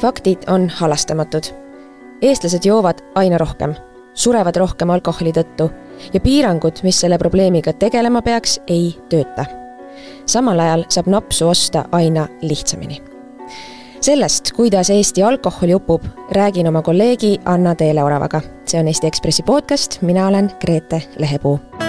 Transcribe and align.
faktid 0.00 0.38
on 0.46 0.68
halastamatud. 0.68 1.42
eestlased 2.22 2.64
joovad 2.64 2.98
aina 3.14 3.38
rohkem, 3.38 3.74
surevad 4.14 4.56
rohkem 4.56 4.90
alkoholi 4.90 5.32
tõttu 5.32 5.70
ja 6.12 6.20
piirangud, 6.20 6.80
mis 6.82 7.00
selle 7.00 7.18
probleemiga 7.18 7.72
tegelema 7.72 8.22
peaks, 8.22 8.60
ei 8.66 8.96
tööta. 9.08 9.44
samal 10.26 10.60
ajal 10.60 10.84
saab 10.88 11.06
napsu 11.06 11.48
osta 11.48 11.84
aina 11.92 12.28
lihtsamini. 12.42 13.02
sellest, 14.00 14.52
kuidas 14.52 14.90
Eesti 14.90 15.22
alkoholi 15.22 15.74
upub, 15.74 16.04
räägin 16.30 16.68
oma 16.68 16.82
kolleegi 16.82 17.40
Anna 17.44 17.74
Teele-Oravaga. 17.74 18.40
see 18.66 18.80
on 18.80 18.88
Eesti 18.88 19.06
Ekspressi 19.06 19.42
podcast, 19.42 20.02
mina 20.02 20.26
olen 20.26 20.50
Grete 20.60 21.02
Lehepuu 21.18 21.79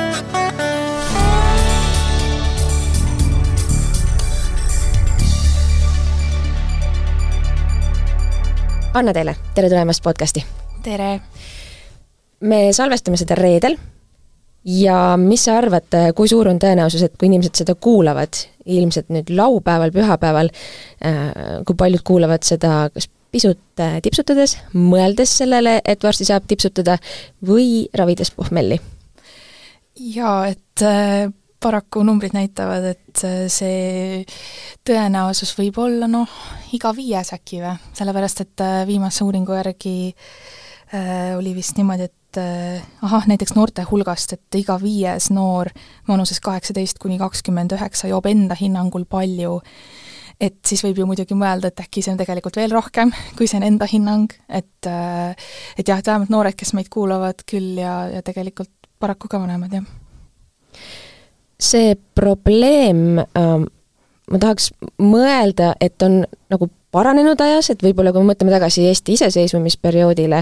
Anna 8.93 9.13
Teele, 9.13 9.35
tere 9.55 9.69
tulemast 9.69 10.03
podcasti! 10.03 10.41
tere! 10.83 11.21
me 12.43 12.57
salvestame 12.75 13.15
seda 13.15 13.37
reedel 13.39 13.77
ja 14.67 15.15
mis 15.17 15.45
sa 15.47 15.55
arvad, 15.61 15.95
kui 16.17 16.27
suur 16.27 16.49
on 16.51 16.59
tõenäosus, 16.59 17.05
et 17.05 17.15
kui 17.15 17.29
inimesed 17.29 17.61
seda 17.61 17.77
kuulavad, 17.79 18.35
ilmselt 18.67 19.07
nüüd 19.15 19.31
laupäeval, 19.31 19.93
pühapäeval, 19.95 20.51
äh, 21.07 21.23
kui 21.63 21.79
paljud 21.79 22.03
kuulavad 22.03 22.43
seda 22.43 22.89
kas 22.91 23.07
pisut 23.31 23.79
äh, 23.79 24.01
tipsutades, 24.03 24.57
mõeldes 24.75 25.37
sellele, 25.39 25.77
et 25.87 26.03
varsti 26.03 26.27
saab 26.27 26.51
tipsutada, 26.51 26.99
või 27.47 27.87
ravides 27.95 28.35
pohmelli? 28.35 28.81
jaa, 30.01 30.51
et 30.51 30.83
äh, 30.83 31.31
paraku 31.61 32.03
numbrid 32.03 32.33
näitavad, 32.35 32.87
et 32.95 33.23
äh, 33.27 33.43
see 33.51 34.23
tõenäosus 34.87 35.53
võib 35.59 35.77
olla 35.81 36.09
noh, 36.09 36.29
iga 36.75 36.93
viies 36.97 37.33
äkki 37.35 37.61
või, 37.61 37.75
sellepärast 37.97 38.45
et 38.45 38.63
äh, 38.65 38.81
viimase 38.89 39.23
uuringu 39.25 39.55
järgi 39.55 39.95
äh, 40.95 41.35
oli 41.37 41.53
vist 41.57 41.77
niimoodi, 41.77 42.09
et 42.09 42.41
äh, 42.41 42.87
ahah, 43.05 43.27
näiteks 43.29 43.53
noorte 43.57 43.85
hulgast, 43.89 44.33
et 44.37 44.59
iga 44.61 44.77
viies 44.81 45.29
noor 45.33 45.69
vanuses 46.09 46.41
kaheksateist 46.43 47.01
kuni 47.01 47.19
kakskümmend 47.21 47.77
üheksa 47.77 48.09
joob 48.09 48.29
enda 48.31 48.57
hinnangul 48.57 49.05
palju, 49.09 49.59
et 50.41 50.57
siis 50.65 50.81
võib 50.85 51.03
ju 51.03 51.07
muidugi 51.09 51.37
mõelda, 51.37 51.69
et 51.69 51.85
äkki 51.85 52.01
see 52.01 52.15
on 52.15 52.19
tegelikult 52.21 52.57
veel 52.57 52.73
rohkem, 52.73 53.13
kui 53.37 53.45
see 53.45 53.61
on 53.61 53.67
enda 53.69 53.85
hinnang, 53.91 54.33
et 54.49 54.89
äh, 54.89 55.37
et 55.77 55.85
jah, 55.85 56.01
et 56.01 56.09
vähemalt 56.09 56.33
noored, 56.33 56.57
kes 56.57 56.73
meid 56.77 56.89
kuulavad 56.89 57.45
küll 57.45 57.77
ja, 57.83 58.01
ja 58.17 58.25
tegelikult 58.25 58.73
paraku 59.01 59.29
ka 59.29 59.41
vanemad, 59.45 59.77
jah 59.77 59.89
see 61.61 61.95
probleem 62.17 63.21
ähm, 63.37 63.67
ma 64.31 64.39
tahaks 64.41 64.71
mõelda, 65.01 65.73
et 65.81 66.01
on 66.05 66.21
nagu 66.51 66.69
paranenud 66.91 67.39
ajas, 67.43 67.69
et 67.71 67.83
võib-olla 67.83 68.11
kui 68.11 68.23
me 68.23 68.33
mõtleme 68.33 68.51
tagasi 68.53 68.83
Eesti 68.89 69.15
iseseisvumisperioodile, 69.15 70.41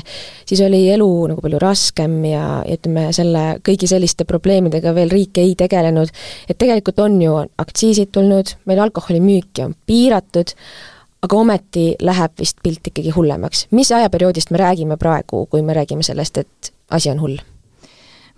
siis 0.49 0.61
oli 0.65 0.81
elu 0.93 1.09
nagu 1.31 1.43
palju 1.45 1.59
raskem 1.61 2.15
ja, 2.25 2.45
ja 2.65 2.77
ütleme, 2.77 3.09
selle, 3.15 3.43
kõigi 3.65 3.89
selliste 3.89 4.25
probleemidega 4.29 4.93
veel 4.97 5.13
riik 5.13 5.41
ei 5.41 5.53
tegelenud, 5.59 6.13
et 6.49 6.57
tegelikult 6.57 7.03
on 7.05 7.19
ju 7.21 7.35
aktsiisid 7.61 8.13
tulnud, 8.15 8.55
meil 8.69 8.81
alkoholimüüki 8.87 9.67
on 9.67 9.77
piiratud, 9.89 10.55
aga 11.25 11.37
ometi 11.37 11.91
läheb 12.05 12.35
vist 12.39 12.61
pilt 12.63 12.89
ikkagi 12.93 13.13
hullemaks. 13.13 13.67
mis 13.75 13.91
ajaperioodist 13.91 14.51
me 14.55 14.61
räägime 14.63 14.97
praegu, 14.97 15.45
kui 15.51 15.61
me 15.61 15.77
räägime 15.77 16.05
sellest, 16.05 16.37
et 16.37 16.73
asi 16.89 17.11
on 17.13 17.21
hull? 17.21 17.48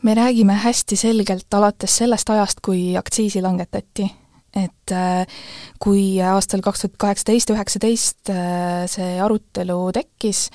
Me 0.01 0.15
räägime 0.15 0.53
hästi 0.53 0.95
selgelt 0.95 1.53
alates 1.53 1.97
sellest 2.01 2.29
ajast, 2.29 2.61
kui 2.65 2.97
aktsiisi 2.97 3.41
langetati. 3.41 4.09
et 4.51 4.91
äh, 4.91 5.23
kui 5.79 6.19
aastal 6.19 6.59
kaks 6.59 6.81
tuhat 6.81 6.95
kaheksateist, 6.99 7.53
üheksateist 7.53 8.31
äh, 8.33 8.81
see 8.91 9.13
arutelu 9.23 9.77
tekkis, 9.95 10.49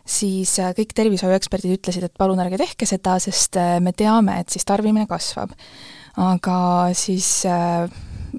siis 0.00 0.54
äh, 0.64 0.70
kõik 0.78 0.94
tervishoiueksperdid 0.96 1.74
ütlesid, 1.76 2.06
et 2.06 2.14
palun 2.16 2.40
ärge 2.40 2.56
tehke 2.62 2.88
seda, 2.88 3.18
sest 3.20 3.60
me 3.84 3.92
teame, 3.92 4.38
et 4.40 4.48
siis 4.48 4.64
tarbimine 4.64 5.04
kasvab. 5.10 5.52
aga 6.16 6.56
siis 6.96 7.44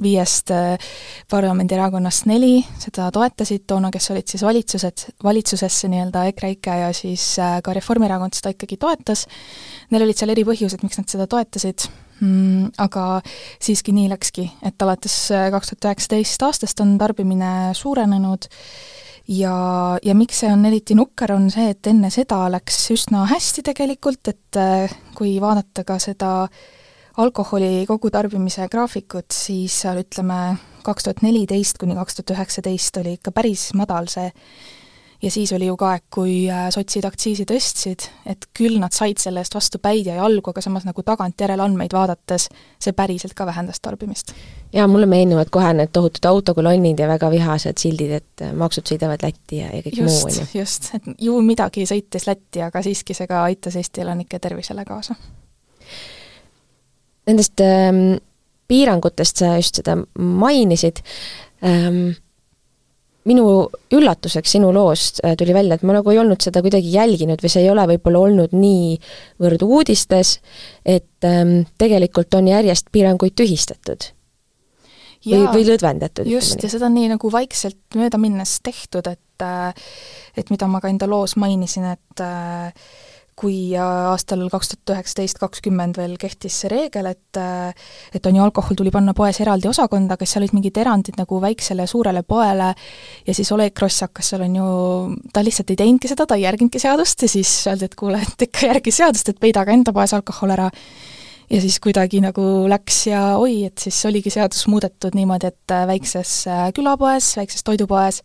viiest 0.02 0.52
parlamendierakonnast 1.32 2.26
neli 2.30 2.60
seda 2.82 3.08
toetasid 3.16 3.66
toona, 3.68 3.92
kes 3.94 4.10
olid 4.14 4.30
siis 4.32 4.44
valitsused, 4.46 5.06
valitsusesse 5.24 5.90
nii-öelda 5.92 6.26
EKREIKE 6.32 6.80
ja 6.82 6.90
siis 6.96 7.36
ka 7.64 7.74
Reformierakond 7.74 8.38
seda 8.38 8.54
ikkagi 8.56 8.78
toetas, 8.82 9.26
Neil 9.92 10.06
olid 10.06 10.18
seal 10.18 10.34
eri 10.34 10.46
põhjused, 10.48 10.82
miks 10.86 11.00
nad 11.00 11.12
seda 11.12 11.28
toetasid. 11.30 11.88
Mm,, 12.24 12.70
aga 12.80 13.20
siiski 13.60 13.92
nii 13.92 14.08
läkski, 14.08 14.46
et 14.64 14.80
alates 14.86 15.16
äh, 15.36 15.50
kaks 15.52 15.74
tuhat 15.74 15.90
üheksateist 15.90 16.46
aastast 16.48 16.80
on 16.80 16.94
tarbimine 16.96 17.74
suurenenud 17.76 18.48
ja, 19.36 19.56
ja 20.00 20.16
miks 20.16 20.40
see 20.40 20.52
on 20.54 20.64
eriti 20.70 20.96
nukker, 20.96 21.34
on 21.36 21.50
see, 21.52 21.68
et 21.74 21.90
enne 21.92 22.08
seda 22.16 22.46
läks 22.54 22.78
üsna 22.96 23.26
hästi 23.28 23.66
tegelikult, 23.68 24.32
et 24.32 24.62
äh, 24.62 24.96
kui 25.18 25.36
vaadata 25.44 25.84
ka 25.84 26.00
seda 26.00 26.32
alkoholi 27.18 27.86
kogutarbimise 27.88 28.68
graafikut, 28.72 29.32
siis 29.34 29.82
seal 29.86 30.02
ütleme, 30.04 30.40
kaks 30.84 31.08
tuhat 31.08 31.22
neliteist 31.26 31.80
kuni 31.82 31.96
kaks 31.98 32.20
tuhat 32.20 32.36
üheksateist 32.38 32.98
oli 33.02 33.16
ikka 33.20 33.32
päris 33.36 33.70
madal 33.78 34.10
see 34.12 34.28
ja 35.22 35.32
siis 35.32 35.54
oli 35.54 35.66
ju 35.66 35.78
ka 35.80 35.90
aeg, 35.96 36.04
kui 36.14 36.34
äh, 36.52 36.68
sotsid 36.74 37.06
aktsiisi 37.08 37.46
tõstsid, 37.50 38.08
et 38.30 38.48
küll 38.58 38.78
nad 38.82 38.94
said 38.94 39.22
selle 39.22 39.42
eest 39.42 39.56
vastu 39.56 39.80
päid 39.82 40.10
ja 40.10 40.18
jalgu, 40.20 40.52
aga 40.52 40.62
samas 40.62 40.86
nagu 40.88 41.04
tagantjärele 41.06 41.64
andmeid 41.66 41.96
vaadates 41.96 42.50
see 42.82 42.94
päriselt 42.98 43.34
ka 43.38 43.48
vähendas 43.48 43.82
tarbimist. 43.82 44.34
jaa, 44.74 44.88
mulle 44.92 45.08
meenuvad 45.10 45.50
kohe 45.54 45.72
need 45.74 45.94
tohutud 45.96 46.30
autokolonnid 46.30 47.00
ja 47.00 47.08
väga 47.10 47.32
vihased 47.32 47.80
sildid, 47.82 48.12
et 48.20 48.46
äh, 48.46 48.54
maksud 48.54 48.92
sõidavad 48.92 49.24
Lätti 49.26 49.62
ja, 49.64 49.72
ja 49.74 49.82
kõik 49.88 50.02
just, 50.04 50.20
muu, 50.20 50.30
on 50.30 50.38
ju. 50.42 50.60
just, 50.60 50.92
et 51.00 51.10
ju 51.30 51.40
midagi 51.46 51.88
sõitis 51.90 52.28
Lätti, 52.30 52.62
aga 52.66 52.84
siiski 52.86 53.18
see 53.18 53.32
ka 53.32 53.46
aitas 53.48 53.80
Eesti 53.80 54.06
elanike 54.06 54.40
tervisele 54.44 54.86
kaasa. 54.86 55.18
Nendest 57.26 57.62
ähm, 57.64 58.18
piirangutest 58.70 59.42
sa 59.42 59.56
just 59.60 59.82
seda 59.82 59.98
mainisid 60.18 61.02
ähm,, 61.66 62.16
minu 63.26 63.46
üllatuseks 63.94 64.56
sinu 64.56 64.70
loost 64.74 65.22
äh, 65.26 65.34
tuli 65.38 65.54
välja, 65.56 65.78
et 65.78 65.86
ma 65.86 65.96
nagu 65.98 66.12
ei 66.14 66.20
olnud 66.22 66.44
seda 66.46 66.62
kuidagi 66.66 66.94
jälginud 66.94 67.42
või 67.42 67.52
see 67.52 67.64
ei 67.66 67.72
ole 67.74 67.88
võib-olla 67.96 68.22
olnud 68.28 68.54
niivõrd 68.58 69.66
uudistes, 69.66 70.38
et 70.86 71.26
ähm, 71.26 71.64
tegelikult 71.82 72.38
on 72.38 72.52
järjest 72.52 72.92
piiranguid 72.94 73.34
tühistatud. 73.38 74.12
või, 75.26 75.42
või 75.50 75.66
lõdvendatud. 75.72 76.30
just, 76.30 76.62
ja 76.62 76.70
seda 76.70 76.86
on 76.86 76.98
nii 77.00 77.16
nagu 77.16 77.32
vaikselt 77.34 77.98
mööda 77.98 78.22
minnes 78.22 78.60
tehtud, 78.62 79.10
et 79.10 79.46
äh, 79.46 79.74
et 80.38 80.54
mida 80.54 80.70
ma 80.70 80.84
ka 80.84 80.92
enda 80.92 81.10
loos 81.10 81.34
mainisin, 81.42 81.90
et 81.96 82.22
äh, 82.22 82.70
kui 83.36 83.76
aastal 83.80 84.46
kaks 84.52 84.72
tuhat 84.72 84.94
üheksateist, 84.96 85.40
kakskümmend 85.42 85.98
veel 86.00 86.16
kehtis 86.20 86.62
see 86.64 86.72
reegel, 86.72 87.10
et 87.12 87.40
et 88.16 88.30
on 88.30 88.38
ju, 88.38 88.44
alkohol 88.44 88.78
tuli 88.80 88.94
panna 88.96 89.14
poes 89.18 89.42
eraldi 89.44 89.68
osakonda, 89.68 90.16
aga 90.16 90.28
seal 90.30 90.46
olid 90.46 90.56
mingid 90.56 90.78
erandid 90.80 91.20
nagu 91.20 91.42
väiksele 91.44 91.84
ja 91.84 91.92
suurele 91.92 92.24
poele 92.24 92.72
ja 93.28 93.36
siis 93.36 93.52
Oleg 93.52 93.76
Grossakas 93.76 94.32
seal 94.32 94.46
on 94.48 94.56
ju, 94.62 94.70
ta 95.34 95.44
lihtsalt 95.44 95.74
ei 95.74 95.82
teinudki 95.84 96.12
seda, 96.12 96.26
ta 96.26 96.40
ei 96.40 96.46
järginudki 96.46 96.80
seadust 96.80 97.28
ja 97.28 97.32
siis 97.32 97.52
öeldi, 97.68 97.92
et 97.92 98.00
kuule, 98.00 98.24
et 98.24 98.48
ikka 98.48 98.72
järgi 98.72 98.96
seadust, 98.96 99.30
et 99.34 99.42
peida 99.42 99.66
ka 99.68 99.76
enda 99.76 99.94
poes 99.96 100.16
alkohol 100.16 100.56
ära 100.56 100.70
ja 101.50 101.62
siis 101.62 101.80
kuidagi 101.84 102.22
nagu 102.24 102.66
läks 102.70 103.08
ja 103.08 103.24
oi, 103.38 103.66
et 103.70 103.78
siis 103.78 104.00
oligi 104.10 104.34
seadus 104.34 104.66
muudetud 104.72 105.16
niimoodi, 105.18 105.52
et 105.54 105.76
väikses 105.88 106.38
külapoes, 106.76 107.34
väikses 107.38 107.64
toidupoes 107.64 108.22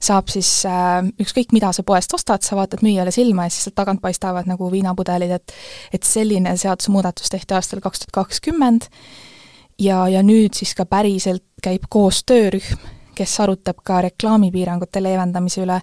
saab 0.00 0.30
siis 0.32 0.48
äh, 0.68 1.02
ükskõik, 1.20 1.52
mida 1.52 1.72
sa 1.76 1.84
poest 1.86 2.12
ostad, 2.16 2.44
sa 2.44 2.56
vaatad 2.58 2.84
müüjale 2.84 3.12
silma 3.14 3.46
ja 3.46 3.52
siis 3.52 3.68
sealt 3.68 3.76
tagant 3.78 4.00
paistavad 4.02 4.48
nagu 4.48 4.70
viinapudelid, 4.72 5.34
et 5.36 5.52
et 5.92 6.06
selline 6.06 6.56
seadusemuudatus 6.56 7.32
tehti 7.32 7.56
aastal 7.56 7.82
kaks 7.84 8.04
tuhat 8.04 8.16
kakskümmend. 8.22 8.88
Ja, 9.80 10.04
ja 10.08 10.20
nüüd 10.24 10.56
siis 10.56 10.74
ka 10.76 10.84
päriselt 10.84 11.44
käib 11.64 11.86
koos 11.88 12.22
töörühm, 12.28 12.80
kes 13.16 13.36
arutab 13.40 13.80
ka 13.84 14.00
reklaamipiirangute 14.04 15.02
leevendamise 15.02 15.64
üle, 15.64 15.80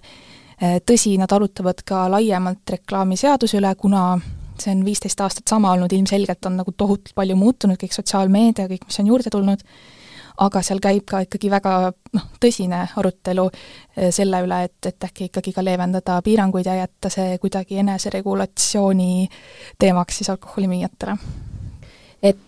äh, 0.62 0.78
tõsi, 0.82 1.14
nad 1.18 1.32
arutavad 1.34 1.82
ka 1.86 2.06
laiemalt 2.10 2.74
reklaamiseaduse 2.78 3.58
üle, 3.60 3.74
kuna 3.78 4.18
see 4.62 4.74
on 4.74 4.84
viisteist 4.86 5.20
aastat 5.24 5.48
sama 5.50 5.72
olnud, 5.74 5.92
ilmselgelt 5.92 6.46
on 6.46 6.58
nagu 6.62 6.74
tohutult 6.76 7.14
palju 7.18 7.36
muutunud, 7.38 7.78
kõik 7.80 7.94
sotsiaalmeedia, 7.96 8.68
kõik, 8.70 8.86
mis 8.88 9.00
on 9.02 9.10
juurde 9.12 9.32
tulnud, 9.34 9.64
aga 10.44 10.62
seal 10.62 10.80
käib 10.82 11.06
ka 11.08 11.22
ikkagi 11.26 11.50
väga 11.50 11.74
noh, 12.14 12.26
tõsine 12.42 12.84
arutelu 13.00 13.48
eh, 13.50 14.10
selle 14.14 14.42
üle, 14.46 14.62
et, 14.68 14.90
et 14.90 15.08
äkki 15.08 15.28
ikkagi 15.28 15.54
ka 15.56 15.64
leevendada 15.66 16.20
piiranguid 16.24 16.68
ja 16.70 16.78
jätta 16.82 17.10
see 17.12 17.38
kuidagi 17.42 17.80
eneseregulatsiooni 17.82 19.28
teemaks 19.78 20.20
siis 20.20 20.30
alkoholimüüjatele. 20.34 21.16
Et 22.22 22.47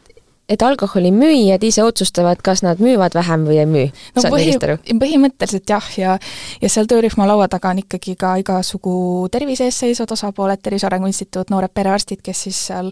alkoholimüüjad 0.59 1.63
ise 1.63 1.85
otsustavad, 1.85 2.41
kas 2.43 2.65
nad 2.67 2.81
müüvad 2.83 3.15
vähem 3.15 3.45
või 3.47 3.61
ei 3.63 3.69
müü? 3.71 3.85
no 4.17 4.25
põhi, 4.27 4.57
põhimõtteliselt 4.99 5.71
jah, 5.71 5.91
ja 5.99 6.17
ja 6.63 6.71
seal 6.73 6.89
töörühma 6.91 7.29
laua 7.31 7.49
taga 7.53 7.71
on 7.71 7.83
ikkagi 7.85 8.17
ka 8.19 8.35
igasugu 8.43 9.29
tervise 9.33 9.69
eest 9.69 9.85
seisvad 9.85 10.17
osapooled, 10.17 10.63
Tervise 10.63 10.89
Arengu 10.89 11.11
Instituut, 11.11 11.51
noored 11.51 11.73
perearstid, 11.75 12.23
kes 12.25 12.43
siis 12.49 12.59
seal 12.71 12.91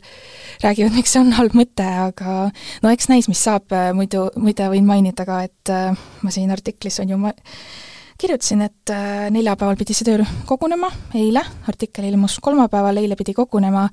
räägivad, 0.62 0.94
miks 0.94 1.12
see 1.14 1.25
on 1.25 1.34
halb 1.38 1.56
mõte, 1.58 1.84
aga 1.84 2.38
no 2.82 2.94
eks 2.94 3.10
näis, 3.10 3.28
mis 3.31 3.43
saab, 3.43 3.75
muidu, 3.99 4.28
muide 4.38 4.70
võin 4.70 4.87
mainida 4.87 5.26
ka, 5.28 5.43
et 5.49 5.75
äh, 5.75 6.08
ma 6.22 6.34
siin 6.34 6.54
artiklis 6.54 7.00
on 7.02 7.14
ju 7.14 7.20
ma-, 7.20 7.37
kirjutasin, 8.19 8.62
et 8.66 8.94
neljapäeval 9.34 9.78
pidi 9.78 9.94
see 9.94 10.08
töörühm 10.08 10.46
kogunema, 10.49 10.90
eile, 11.14 11.44
artikkel 11.70 12.08
ilmus 12.08 12.38
kolmapäeval, 12.43 12.99
eile 13.02 13.19
pidi 13.19 13.34
kogunema, 13.37 13.88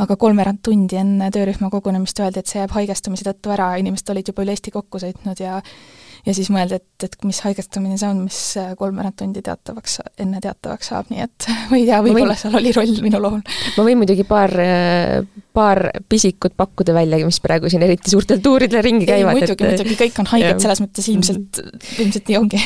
aga 0.00 0.16
kolmveerand 0.20 0.62
tundi 0.64 0.98
enne 1.00 1.30
töörühma 1.34 1.70
kogunemist 1.72 2.20
öeldi, 2.22 2.42
et 2.42 2.50
see 2.50 2.60
jääb 2.62 2.76
haigestumise 2.76 3.26
tõttu 3.26 3.52
ära, 3.54 3.72
inimesed 3.80 4.12
olid 4.14 4.30
juba 4.32 4.44
üle 4.46 4.56
Eesti 4.56 4.72
kokku 4.74 5.02
sõitnud 5.02 5.42
ja 5.42 5.60
ja 6.26 6.34
siis 6.36 6.50
mõelda, 6.52 6.76
et, 6.80 7.04
et 7.06 7.14
mis 7.24 7.38
haigestumine 7.44 7.96
see 8.00 8.08
on, 8.10 8.18
mis 8.26 8.38
kolmveerand 8.78 9.16
tundi 9.22 9.42
teatavaks, 9.44 10.00
enne 10.20 10.40
teatavaks 10.44 10.90
saab, 10.92 11.08
nii 11.12 11.22
et 11.24 11.46
ma 11.70 11.78
ei 11.78 11.86
tea, 11.88 12.00
võib-olla 12.04 12.36
seal 12.38 12.58
oli 12.60 12.74
roll 12.76 13.00
minu 13.04 13.22
lool. 13.22 13.40
ma 13.76 13.86
võin 13.86 14.00
muidugi 14.02 14.26
paar, 14.28 14.52
paar 15.56 15.82
pisikut 16.12 16.56
pakkuda 16.60 16.96
välja, 16.96 17.22
mis 17.24 17.40
praegu 17.44 17.72
siin 17.72 17.84
eriti 17.86 18.12
suurtel 18.12 18.42
tuuridel 18.44 18.84
ringi 18.84 19.08
käivad. 19.08 19.38
muidugi 19.38 19.64
et..., 19.64 19.78
muidugi, 19.78 19.96
kõik 20.04 20.20
on 20.22 20.30
haiged, 20.34 20.60
selles 20.64 20.84
mõttes 20.84 21.08
ilmselt, 21.12 21.62
ilmselt 21.98 22.28
nii 22.28 22.40
ongi 22.40 22.60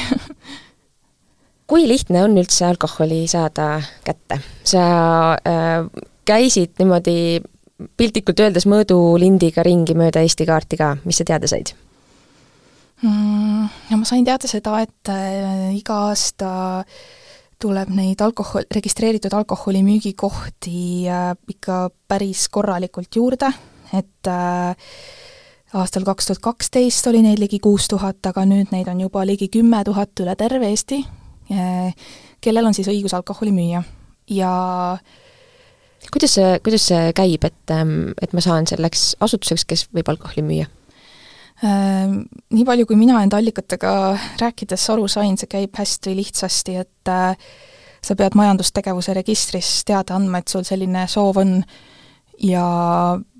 kui 1.70 1.86
lihtne 1.88 2.24
on 2.26 2.34
üldse 2.40 2.66
alkoholi 2.66 3.22
saada 3.30 3.78
kätte? 4.04 4.40
sa 4.66 4.82
äh, 5.46 5.86
käisid 6.24 6.78
niimoodi 6.78 7.40
piltlikult 7.96 8.40
öeldes 8.40 8.68
mõõdulindiga 8.70 9.64
ringi 9.66 9.96
mööda 9.98 10.22
Eesti 10.24 10.46
kaarti 10.48 10.78
ka, 10.78 10.94
mis 11.04 11.18
sa 11.20 11.26
teada 11.26 11.50
said? 11.50 11.74
Mm, 13.02 13.66
ja 13.90 13.98
ma 13.98 14.06
sain 14.08 14.24
teada 14.24 14.48
seda, 14.48 14.78
et 14.84 15.10
äh, 15.12 15.74
iga 15.76 15.98
aasta 16.08 16.50
tuleb 17.60 17.90
neid 17.94 18.22
alkohol, 18.24 18.64
registreeritud 18.72 19.34
alkoholi 19.34 19.82
müügikohti 19.84 21.10
äh, 21.10 21.34
ikka 21.50 21.88
päris 22.08 22.46
korralikult 22.54 23.18
juurde, 23.18 23.50
et 23.92 24.30
äh, 24.30 24.94
aastal 25.74 26.06
kaks 26.06 26.30
tuhat 26.30 26.42
kaksteist 26.44 27.10
oli 27.10 27.24
neid 27.26 27.42
ligi 27.42 27.58
kuus 27.62 27.90
tuhat, 27.90 28.22
aga 28.30 28.46
nüüd 28.48 28.70
neid 28.72 28.88
on 28.88 29.02
juba 29.04 29.26
ligi 29.26 29.50
kümme 29.52 29.82
tuhat 29.84 30.22
üle 30.22 30.36
terve 30.38 30.70
Eesti, 30.70 31.02
kellel 32.40 32.68
on 32.70 32.76
siis 32.76 32.86
õigus 32.88 33.12
alkoholi 33.18 33.50
müüa 33.52 33.82
ja 34.32 34.52
kuidas 36.12 36.36
see, 36.38 36.56
kuidas 36.64 36.88
see 36.90 37.12
käib, 37.16 37.44
et, 37.46 37.60
ähm, 37.74 38.12
et 38.22 38.32
ma 38.36 38.42
saan 38.44 38.68
selleks 38.70 39.14
asutuseks, 39.24 39.64
kes 39.68 39.86
võib 39.94 40.10
alkoholi 40.12 40.44
müüa? 40.46 40.70
Ehm, 41.64 42.24
nii 42.52 42.64
palju, 42.66 42.86
kui 42.88 42.98
mina 42.98 43.20
enda 43.22 43.38
allikatega 43.38 43.92
rääkides 44.40 44.88
aru 44.92 45.06
sain, 45.08 45.38
see 45.38 45.50
käib 45.50 45.76
hästi 45.78 46.16
lihtsasti, 46.18 46.76
et 46.82 47.12
äh, 47.12 47.36
sa 48.04 48.16
pead 48.18 48.36
majandustegevuse 48.36 49.14
registris 49.16 49.70
teada 49.86 50.18
andma, 50.18 50.42
et 50.42 50.50
sul 50.50 50.66
selline 50.66 51.06
soov 51.10 51.40
on 51.40 51.60
ja 52.42 52.64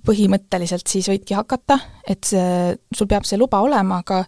põhimõtteliselt 0.05 0.88
siis 0.88 1.08
võidki 1.10 1.37
hakata, 1.37 1.78
et 2.08 2.25
see, 2.28 2.76
sul 2.94 3.08
peab 3.10 3.26
see 3.28 3.40
luba 3.40 3.60
olema, 3.64 4.02
aga 4.05 4.22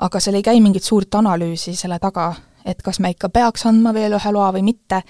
aga 0.00 0.20
seal 0.22 0.38
ei 0.38 0.44
käi 0.44 0.60
mingit 0.64 0.84
suurt 0.84 1.14
analüüsi 1.18 1.74
selle 1.76 1.98
taga, 2.00 2.30
et 2.70 2.82
kas 2.82 3.00
me 3.00 3.10
ikka 3.14 3.28
peaks 3.34 3.66
andma 3.68 3.92
veel 3.96 4.16
ühe 4.18 4.32
loa 4.32 4.52
või 4.56 4.64
mitte, 4.70 5.02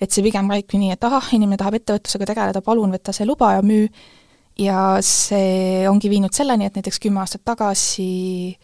et 0.00 0.14
see 0.14 0.24
pigem 0.26 0.48
käibki 0.50 0.80
nii, 0.80 0.94
et 0.96 1.04
ahah, 1.04 1.28
inimene 1.36 1.60
tahab 1.60 1.78
ettevõtlusega 1.80 2.30
tegeleda, 2.32 2.62
palun 2.64 2.94
võta 2.94 3.14
see 3.16 3.26
luba 3.28 3.52
ja 3.56 3.62
müü, 3.66 3.88
ja 4.58 4.80
see 5.04 5.86
ongi 5.88 6.10
viinud 6.10 6.34
selleni, 6.34 6.66
et 6.66 6.78
näiteks 6.78 7.00
kümme 7.02 7.22
aastat 7.22 7.44
tagasi 7.46 8.56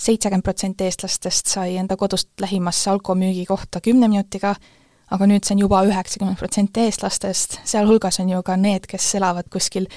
seitsekümmend 0.00 0.44
protsenti 0.44 0.86
eestlastest 0.88 1.50
sai 1.52 1.76
enda 1.76 1.96
kodust 2.00 2.32
lähimasse 2.40 2.90
alkomüügi 2.90 3.44
kohta 3.48 3.82
kümne 3.84 4.08
minutiga, 4.08 4.54
aga 5.10 5.26
nüüd 5.26 5.44
see 5.44 5.56
on 5.56 5.64
juba 5.64 5.82
üheksakümmend 5.88 6.38
protsenti 6.40 6.84
eestlastest, 6.86 7.58
sealhulgas 7.68 8.20
on 8.22 8.30
ju 8.30 8.42
ka 8.46 8.56
need, 8.56 8.86
kes 8.90 9.08
elavad 9.18 9.50
kuskil 9.52 9.88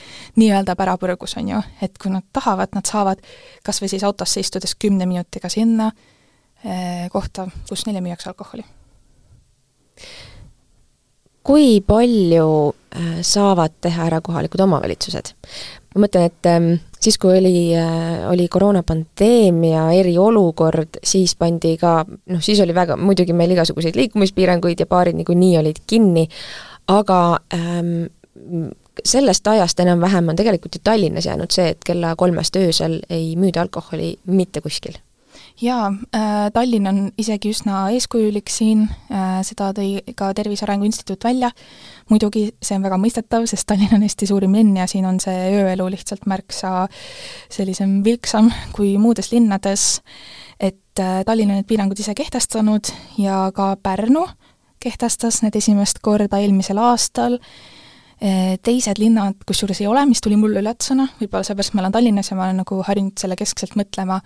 nii-öelda 0.41 0.75
pärapõrgus, 0.79 1.37
on 1.39 1.53
ju, 1.53 1.61
et 1.85 1.97
kui 2.01 2.11
nad 2.13 2.25
tahavad, 2.33 2.73
nad 2.75 2.89
saavad 2.89 3.21
kas 3.65 3.81
või 3.83 3.93
siis 3.93 4.03
autosse 4.03 4.43
istudes 4.43 4.75
kümne 4.75 5.07
minutiga 5.09 5.51
sinna 5.53 5.91
kohta, 7.11 7.49
kus 7.69 7.83
neile 7.85 7.99
müüakse 7.99 8.29
alkoholi 8.31 8.63
kui 11.43 11.81
palju 11.85 12.47
äh, 12.95 13.19
saavad 13.21 13.75
teha 13.83 14.07
ära 14.07 14.21
kohalikud 14.23 14.63
omavalitsused? 14.63 15.33
ma 15.93 16.07
mõtlen, 16.07 16.25
et 16.25 16.47
ähm, 16.49 16.67
siis, 16.97 17.19
kui 17.21 17.35
oli, 17.37 17.67
äh, 17.77 18.23
oli 18.31 18.47
koroonapandeemia 18.49 19.83
eriolukord, 19.93 20.97
siis 21.05 21.35
pandi 21.37 21.75
ka, 21.77 21.99
noh, 22.07 22.41
siis 22.41 22.63
oli 22.63 22.73
väga, 22.73 22.97
muidugi 22.97 23.35
meil 23.37 23.53
igasuguseid 23.53 23.99
liikumispiiranguid 23.99 24.81
ja 24.81 24.89
baarid 24.89 25.19
niikuinii 25.19 25.53
olid 25.61 25.83
kinni, 25.85 26.25
aga 26.89 27.19
ähm, 27.53 27.93
sellest 29.05 29.47
ajast 29.53 29.85
enam-vähem 29.85 30.33
on 30.33 30.39
tegelikult 30.39 30.79
ju 30.79 30.81
Tallinnas 30.83 31.29
jäänud 31.29 31.53
see, 31.53 31.75
et 31.75 31.85
kella 31.85 32.15
kolmest 32.17 32.57
öösel 32.57 33.01
ei 33.13 33.35
müüda 33.37 33.61
alkoholi 33.67 34.15
mitte 34.25 34.65
kuskil 34.65 34.97
jaa 35.61 35.87
äh,, 36.15 36.51
Tallinn 36.53 36.87
on 36.87 36.99
isegi 37.17 37.51
üsna 37.53 37.85
eeskujulik 37.93 38.49
siin 38.49 38.85
äh,, 39.11 39.41
seda 39.45 39.71
tõi 39.75 40.15
ka 40.17 40.31
Tervise 40.33 40.65
Arengu 40.65 40.87
Instituut 40.89 41.23
välja, 41.23 41.51
muidugi 42.09 42.49
see 42.61 42.77
on 42.77 42.85
väga 42.87 42.99
mõistetav, 43.01 43.47
sest 43.49 43.67
Tallinn 43.69 43.95
on 43.97 44.05
Eesti 44.05 44.29
suurim 44.29 44.55
linn 44.57 44.77
ja 44.77 44.87
siin 44.89 45.05
on 45.09 45.19
see 45.23 45.51
ööelu 45.59 45.89
lihtsalt 45.93 46.25
märksa 46.29 46.87
sellisem 47.53 48.01
vilksam 48.05 48.51
kui 48.73 48.95
muudes 48.97 49.31
linnades, 49.33 50.01
et 50.59 50.99
äh, 50.99 51.21
Tallinn 51.27 51.53
on 51.53 51.61
need 51.61 51.69
piirangud 51.69 51.99
ise 51.99 52.15
kehtestanud 52.17 52.93
ja 53.21 53.45
ka 53.55 53.75
Pärnu 53.83 54.27
kehtestas 54.83 55.41
need 55.43 55.55
esimest 55.55 56.01
korda 56.03 56.39
eelmisel 56.43 56.79
aastal. 56.81 57.37
Eh, 57.39 57.72
teised 58.63 58.99
linnad 59.01 59.41
kusjuures 59.47 59.81
ei 59.81 59.87
ole, 59.89 60.05
mis 60.07 60.21
tuli 60.23 60.37
mulle 60.39 60.61
üllatusena, 60.61 61.09
võib-olla 61.19 61.43
seepärast 61.43 61.73
ma 61.75 61.81
elan 61.81 61.91
Tallinnas 61.91 62.29
ja 62.31 62.37
ma 62.39 62.45
olen 62.45 62.61
nagu 62.61 62.77
harjunud 62.87 63.19
selle 63.19 63.35
keskselt 63.39 63.75
mõtlema, 63.75 64.21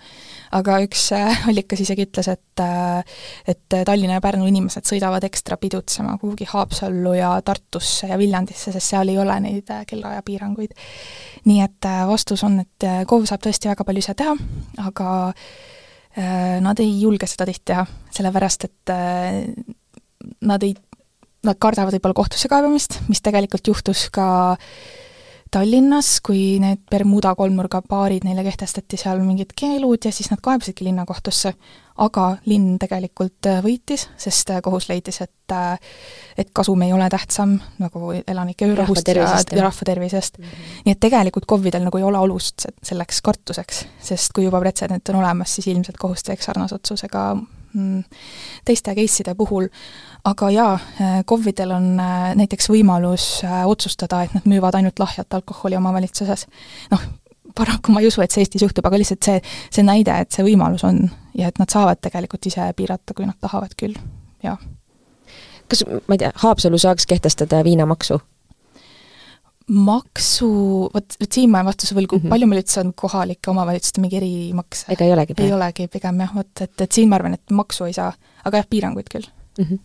aga 0.54 0.76
üks 0.84 1.08
äh, 1.16 1.48
allikas 1.50 1.82
isegi 1.82 2.06
ütles, 2.06 2.28
et 2.30 2.62
äh, 2.62 3.16
et 3.50 3.66
Tallinna 3.74 4.20
ja 4.20 4.22
Pärnu 4.22 4.46
inimesed 4.46 4.86
sõidavad 4.86 5.26
ekstra 5.26 5.58
pidutsema 5.58 6.14
kuhugi 6.20 6.46
Haapsallu 6.46 7.16
ja 7.18 7.32
Tartusse 7.42 8.12
ja 8.12 8.18
Viljandisse, 8.20 8.70
sest 8.74 8.94
seal 8.94 9.10
ei 9.10 9.18
ole 9.18 9.40
neid 9.42 9.74
äh, 9.74 9.82
kellaaja 9.88 10.22
piiranguid. 10.22 10.78
nii 11.50 11.64
et 11.64 11.90
vastus 12.06 12.44
on, 12.46 12.60
et 12.62 12.86
KOV 13.08 13.26
saab 13.26 13.42
tõesti 13.42 13.70
väga 13.70 13.86
palju 13.88 14.04
ise 14.04 14.14
teha, 14.18 14.34
aga 14.84 15.10
nad 16.64 16.80
ei 16.82 16.96
julge 17.00 17.28
seda 17.30 17.46
tihti 17.46 17.70
teha, 17.70 17.84
sellepärast 18.14 18.64
et 18.66 18.92
nad 20.48 20.64
ei 20.66 20.74
nad 21.46 21.58
kardavad 21.60 21.94
võib-olla 21.94 22.16
kohtusse 22.18 22.48
kaebamist, 22.50 23.00
mis 23.08 23.22
tegelikult 23.22 23.70
juhtus 23.70 24.08
ka 24.14 24.28
Tallinnas, 25.50 26.18
kui 26.20 26.58
need 26.60 26.82
Bermuda 26.90 27.32
kolmnurga 27.36 27.80
baarid, 27.88 28.26
neile 28.26 28.42
kehtestati 28.44 28.98
seal 29.00 29.22
mingid 29.24 29.54
keelud 29.56 30.04
ja 30.04 30.12
siis 30.12 30.28
nad 30.32 30.42
kaebasidki 30.44 30.84
linnakohtusse. 30.88 31.54
aga 31.98 32.24
linn 32.46 32.76
tegelikult 32.78 33.46
äh, 33.50 33.56
võitis, 33.58 34.04
sest 34.22 34.52
äh, 34.54 34.60
kohus 34.62 34.84
leidis, 34.86 35.16
et 35.24 35.50
äh, 35.50 35.80
et 36.38 36.52
kasum 36.54 36.82
ei 36.86 36.92
ole 36.94 37.08
tähtsam 37.10 37.56
nagu 37.82 38.12
elanike 38.20 38.68
öörahust 38.68 39.08
ja, 39.08 39.24
ja 39.24 39.62
rahva 39.64 39.84
tervisest 39.84 40.38
mm. 40.38 40.44
-hmm. 40.44 40.84
nii 40.84 40.92
et 40.94 41.00
tegelikult 41.00 41.46
KOV-idel 41.46 41.82
nagu 41.82 41.98
ei 41.98 42.04
ole 42.04 42.18
alust 42.18 42.68
selleks 42.82 43.22
kartuseks, 43.22 43.86
sest 43.98 44.32
kui 44.32 44.44
juba 44.44 44.60
pretsedent 44.60 45.08
on 45.08 45.18
olemas, 45.24 45.54
siis 45.54 45.66
ilmselt 45.66 45.96
kohus 45.98 46.22
teeks 46.22 46.44
sarnase 46.44 46.74
otsuse 46.74 47.08
ka 47.08 47.36
teiste 48.64 48.94
case'ide 48.96 49.34
puhul, 49.38 49.68
aga 50.28 50.50
jaa, 50.50 50.74
äh, 50.74 51.20
KOV-idel 51.28 51.72
on 51.76 51.88
äh, 52.00 52.34
näiteks 52.38 52.70
võimalus 52.72 53.28
äh, 53.44 53.62
otsustada, 53.68 54.22
et 54.24 54.34
nad 54.36 54.48
müüvad 54.48 54.78
ainult 54.78 54.98
lahjat 54.98 55.34
alkoholi 55.34 55.76
omavalitsuses. 55.76 56.46
noh, 56.90 57.04
paraku 57.54 57.92
ma 57.92 58.00
ei 58.00 58.08
usu, 58.10 58.22
et 58.22 58.34
see 58.34 58.44
Eestis 58.44 58.64
juhtub, 58.64 58.86
aga 58.86 59.00
lihtsalt 59.00 59.24
see, 59.24 59.42
see 59.74 59.86
näide, 59.86 60.14
et 60.14 60.32
see 60.34 60.46
võimalus 60.46 60.84
on 60.88 61.04
ja 61.38 61.50
et 61.50 61.58
nad 61.58 61.70
saavad 61.70 62.00
tegelikult 62.02 62.46
ise 62.50 62.70
piirata, 62.76 63.14
kui 63.14 63.26
nad 63.28 63.38
tahavad 63.40 63.74
küll, 63.78 63.96
jah. 64.44 64.58
kas, 65.68 65.84
ma 66.06 66.16
ei 66.16 66.24
tea, 66.24 66.32
Haapsalu 66.44 66.80
saaks 66.80 67.06
kehtestada 67.06 67.62
viinamaksu? 67.64 68.20
Maksu, 69.68 70.50
vot, 70.94 71.16
vot 71.20 71.32
siin 71.32 71.50
ma 71.52 71.60
jään 71.60 71.68
vastuse 71.68 71.96
võlgu 71.96 72.16
mm, 72.16 72.22
-hmm. 72.22 72.32
palju 72.32 72.46
meil 72.48 72.62
üldse 72.62 72.80
on 72.80 72.94
kohalike 72.96 73.50
omavalitsuste 73.52 74.00
mingi 74.00 74.16
erimaks? 74.16 74.86
ega 74.88 75.04
ei 75.04 75.12
olegi? 75.12 75.36
ei 75.44 75.52
olegi 75.52 75.88
pigem 75.92 76.20
jah, 76.24 76.32
vot 76.34 76.64
et, 76.64 76.80
et 76.80 76.92
siin 76.92 77.08
ma 77.08 77.20
arvan, 77.20 77.36
et 77.36 77.52
maksu 77.52 77.84
ei 77.84 77.92
saa, 77.96 78.12
aga 78.44 78.62
jah, 78.62 78.70
piiranguid 78.70 79.12
küll 79.12 79.28
mm. 79.58 79.64
-hmm 79.64 79.78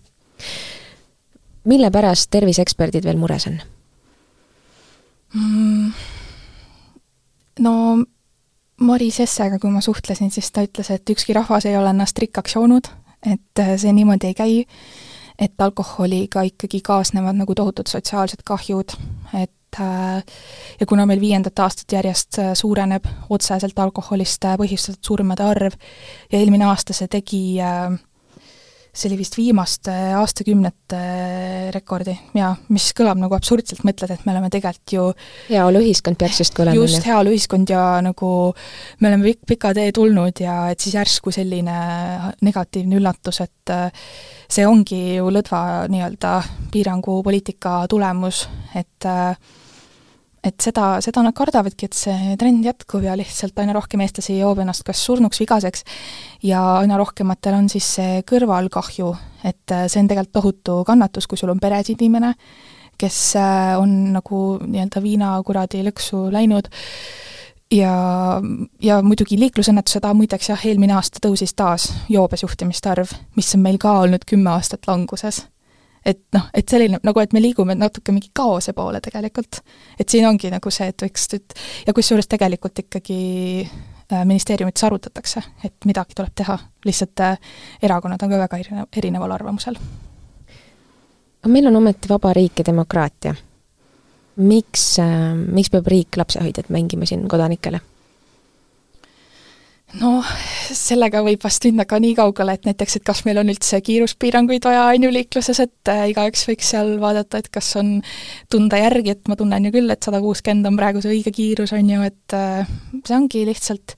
mille 1.64 1.92
pärast 1.92 2.28
terviseeksperdid 2.32 3.06
veel 3.08 3.20
mures 3.20 3.48
on 3.48 3.60
mm,? 5.34 5.92
No 7.60 7.74
Maris 8.82 9.20
Essega, 9.20 9.60
kui 9.62 9.70
ma 9.70 9.82
suhtlesin, 9.82 10.32
siis 10.34 10.50
ta 10.52 10.64
ütles, 10.66 10.90
et 10.92 11.10
ükski 11.10 11.36
rahvas 11.38 11.68
ei 11.70 11.78
ole 11.78 11.92
ennast 11.94 12.18
rikkaks 12.20 12.56
joonud, 12.56 12.90
et 13.22 13.62
äh, 13.62 13.76
see 13.80 13.94
niimoodi 13.94 14.32
ei 14.32 14.38
käi, 14.38 14.56
et 15.44 15.62
alkoholiga 15.62 16.46
ikkagi 16.48 16.82
kaasnevad 16.86 17.38
nagu 17.40 17.56
tohutud 17.56 17.90
sotsiaalsed 17.90 18.46
kahjud, 18.46 18.96
et 19.42 19.80
äh, 19.82 20.24
ja 20.80 20.88
kuna 20.90 21.06
meil 21.10 21.22
viiendat 21.22 21.60
aastat 21.60 21.98
järjest 21.98 22.40
äh, 22.40 22.54
suureneb 22.58 23.08
otseselt 23.30 23.80
alkoholist 23.80 24.48
põhjustatud 24.62 25.04
surmade 25.06 25.44
arv 25.44 25.78
ja 26.32 26.40
eelmine 26.40 26.70
aasta 26.70 26.96
see 26.96 27.12
tegi 27.12 27.44
äh, 27.62 27.92
see 28.94 29.10
oli 29.10 29.18
vist 29.24 29.36
viimaste 29.40 29.94
aastakümnete 30.20 31.00
rekordi 31.74 32.14
ja 32.38 32.52
mis 32.70 32.92
kõlab 32.94 33.18
nagu 33.18 33.34
absurdselt, 33.34 33.82
mõtled, 33.88 34.12
et 34.14 34.28
me 34.28 34.36
oleme 34.36 34.52
tegelikult 34.54 34.94
ju 34.94 35.06
heaoluühiskond 35.50 36.20
peaks 36.22 36.44
justkui 36.44 36.66
olema. 36.68 36.78
just, 36.78 37.02
heaoluühiskond 37.08 37.74
ja 37.74 37.82
nagu 38.06 38.30
me 39.02 39.10
oleme 39.10 39.32
pikk, 39.32 39.42
pika 39.50 39.74
tee 39.74 39.90
tulnud 39.98 40.44
ja 40.46 40.60
et 40.70 40.86
siis 40.86 40.94
järsku 41.00 41.34
selline 41.34 41.80
negatiivne 42.46 43.02
üllatus, 43.02 43.42
et 43.42 43.74
äh, 43.74 44.06
see 44.46 44.68
ongi 44.70 45.02
ju 45.18 45.34
lõdva 45.34 45.64
nii-öelda 45.90 46.38
piirangupoliitika 46.74 47.80
tulemus, 47.90 48.46
et 48.78 49.10
äh, 49.10 49.34
et 50.44 50.60
seda, 50.60 50.98
seda 51.04 51.24
nad 51.24 51.36
kardavadki, 51.36 51.88
et 51.88 51.98
see 51.98 52.36
trend 52.40 52.66
jätkub 52.68 53.06
ja 53.06 53.16
lihtsalt 53.20 53.58
aina 53.64 53.76
rohkem 53.76 54.04
eestlasi 54.04 54.36
joob 54.42 54.60
ennast 54.64 54.84
kas 54.88 55.04
surnuks, 55.06 55.40
vigaseks 55.40 55.86
ja 56.44 56.62
aina 56.82 57.00
rohkematel 57.00 57.56
on 57.62 57.70
siis 57.72 57.88
see 58.00 58.22
kõrvalkahju, 58.28 59.12
et 59.48 59.76
äh, 59.76 59.88
see 59.88 60.04
on 60.04 60.12
tegelikult 60.12 60.34
tohutu 60.36 60.80
kannatus, 60.88 61.28
kui 61.30 61.40
sul 61.40 61.54
on 61.54 61.62
peres 61.64 61.94
inimene, 61.94 62.34
kes 63.00 63.20
äh, 63.40 63.76
on 63.80 63.96
nagu 64.18 64.44
nii-öelda 64.66 65.04
viinakuradi 65.04 65.86
lõksu 65.88 66.26
läinud 66.34 66.68
ja, 67.72 67.96
ja 68.84 69.00
muidugi 69.06 69.40
liiklusõnnetused, 69.40 70.12
muideks 70.20 70.52
jah, 70.52 70.68
eelmine 70.68 70.98
aasta 71.00 71.24
tõusis 71.24 71.56
taas 71.56 71.88
joobes 72.12 72.44
juhtimiste 72.44 72.92
arv, 72.92 73.16
mis 73.40 73.56
on 73.56 73.64
meil 73.64 73.80
ka 73.82 73.96
olnud 74.04 74.28
kümme 74.28 74.52
aastat 74.58 74.92
languses 74.92 75.46
et 76.06 76.22
noh, 76.36 76.48
et 76.54 76.70
selline 76.70 77.00
nagu, 77.04 77.22
et 77.24 77.34
me 77.34 77.42
liigume 77.42 77.76
natuke 77.78 78.14
mingi 78.16 78.32
kaose 78.36 78.74
poole 78.74 79.02
tegelikult. 79.04 79.62
et 80.00 80.10
siin 80.10 80.28
ongi 80.28 80.52
nagu 80.52 80.72
see, 80.72 80.90
et 80.92 81.06
võiks 81.06 81.28
nüüd, 81.34 81.56
ja 81.88 81.94
kusjuures 81.94 82.28
tegelikult 82.32 82.84
ikkagi 82.86 83.20
äh, 83.64 84.26
ministeeriumites 84.26 84.84
arutatakse, 84.84 85.44
et 85.64 85.88
midagi 85.90 86.18
tuleb 86.18 86.36
teha, 86.36 86.58
lihtsalt 86.86 87.24
äh, 87.26 87.56
erakonnad 87.82 88.24
on 88.24 88.36
ka 88.36 88.42
väga 88.44 88.60
erinev, 88.66 88.92
erineval 88.98 89.38
arvamusel. 89.38 89.80
aga 91.42 91.52
meil 91.56 91.72
on 91.72 91.82
ometi 91.82 92.12
vaba 92.12 92.34
riik 92.34 92.60
ja 92.60 92.70
demokraatia. 92.72 93.36
miks, 94.36 95.00
äh, 95.00 95.34
miks 95.36 95.70
peab 95.70 95.88
riik 95.88 96.18
lapsehoidjat 96.18 96.70
mängima 96.70 97.06
siin 97.06 97.28
kodanikele? 97.28 97.80
Noh, 100.02 100.30
sellega 100.74 101.22
võib 101.26 101.44
vast 101.44 101.66
minna 101.68 101.86
ka 101.90 102.00
nii 102.02 102.16
kaugele, 102.18 102.56
et 102.58 102.68
näiteks, 102.68 102.98
et 102.98 103.06
kas 103.06 103.24
meil 103.28 103.40
on 103.42 103.52
üldse 103.54 103.80
kiiruspiiranguid 103.86 104.66
vaja, 104.66 104.88
on 104.90 105.08
ju, 105.08 105.12
liikluses, 105.14 105.62
et 105.64 105.92
äh, 105.94 106.06
igaüks 106.14 106.48
võiks 106.50 106.72
seal 106.74 106.96
vaadata, 107.02 107.44
et 107.44 107.50
kas 107.54 107.74
on 107.82 107.96
tunda 108.52 108.80
järgi, 108.82 109.14
et 109.14 109.32
ma 109.32 109.38
tunnen 109.40 109.70
ju 109.70 109.74
küll, 109.76 109.94
et 109.94 110.06
sada 110.06 110.22
kuuskümmend 110.24 110.72
on 110.72 110.80
praegu 110.80 111.04
see 111.04 111.14
õige 111.18 111.34
kiirus, 111.36 111.76
on 111.78 111.94
ju, 111.94 112.10
et 112.10 112.38
äh, 112.38 112.74
see 113.04 113.18
ongi 113.18 113.46
lihtsalt 113.50 113.98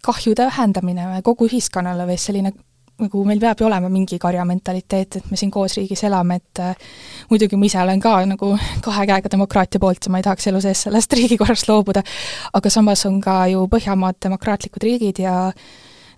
kahjude 0.00 0.46
vähendamine 0.48 1.20
kogu 1.26 1.50
ühiskonnale 1.50 2.06
või 2.08 2.16
selline 2.20 2.54
nagu 3.00 3.24
meil 3.26 3.40
peab 3.42 3.60
ju 3.60 3.66
olema 3.66 3.88
mingi 3.92 4.18
karjamentaliteet, 4.20 5.16
et 5.20 5.30
me 5.30 5.38
siin 5.40 5.50
koos 5.52 5.76
riigis 5.78 6.04
elame, 6.08 6.40
et 6.40 6.62
äh, 6.62 6.88
muidugi 7.30 7.58
ma 7.58 7.68
ise 7.68 7.80
olen 7.82 8.00
ka 8.02 8.14
nagu 8.28 8.52
kahe 8.84 9.06
käega 9.10 9.32
demokraatia 9.32 9.82
poolt 9.82 10.06
ja 10.06 10.12
ma 10.12 10.20
ei 10.20 10.26
tahaks 10.26 10.50
elu 10.50 10.60
sees 10.64 10.86
sellest 10.86 11.16
riigikorrast 11.18 11.68
loobuda, 11.70 12.02
aga 12.52 12.72
samas 12.72 13.06
on 13.08 13.20
ka 13.24 13.42
ju 13.52 13.66
Põhjamaad 13.70 14.18
demokraatlikud 14.24 14.82
riigid 14.82 15.22
ja 15.22 15.34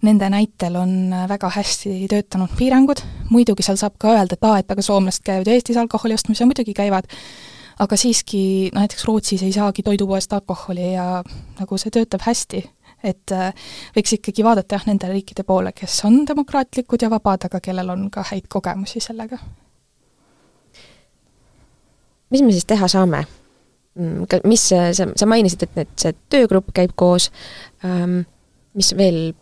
nende 0.02 0.28
näitel 0.32 0.76
on 0.80 0.92
väga 1.28 1.50
hästi 1.54 2.08
töötanud 2.10 2.54
piirangud, 2.58 3.02
muidugi 3.30 3.62
seal 3.66 3.78
saab 3.78 3.98
ka 4.02 4.16
öelda, 4.16 4.38
et 4.38 4.46
aa, 4.48 4.58
et 4.62 4.74
aga 4.74 4.82
soomlased 4.82 5.22
käivad 5.26 5.48
ju 5.48 5.56
Eestis 5.56 5.78
alkoholi 5.78 6.16
ostmas 6.18 6.42
ja 6.42 6.46
muidugi 6.48 6.74
käivad, 6.74 7.06
aga 7.82 7.98
siiski 7.98 8.70
no 8.74 8.82
näiteks 8.82 9.06
Rootsis 9.06 9.42
ei 9.46 9.52
saagi 9.54 9.84
toidupoest 9.86 10.32
alkoholi 10.32 10.92
ja 10.94 11.22
nagu 11.60 11.78
see 11.78 11.94
töötab 11.94 12.26
hästi 12.26 12.64
et 13.04 13.34
äh, 13.34 13.50
võiks 13.96 14.16
ikkagi 14.18 14.44
vaadata 14.46 14.78
jah, 14.78 14.86
nende 14.90 15.10
riikide 15.10 15.44
poole, 15.48 15.72
kes 15.76 16.00
on 16.08 16.22
demokraatlikud 16.28 17.02
ja 17.02 17.10
vabad, 17.12 17.48
aga 17.48 17.60
kellel 17.60 17.92
on 17.94 18.08
ka 18.10 18.24
häid 18.32 18.48
kogemusi 18.52 19.00
sellega. 19.00 19.38
mis 22.32 22.42
me 22.42 22.52
siis 22.52 22.64
teha 22.64 22.88
saame? 22.88 23.24
Mm, 23.94 24.24
mis, 24.48 24.68
sa, 24.72 25.06
sa 25.16 25.26
mainisid, 25.28 25.66
et, 25.66 25.78
et 25.84 25.90
see 26.00 26.14
töögrupp 26.32 26.70
käib 26.72 26.94
koos 26.96 27.28
ähm,, 27.84 28.22
mis 28.72 28.94
veel 28.96 29.34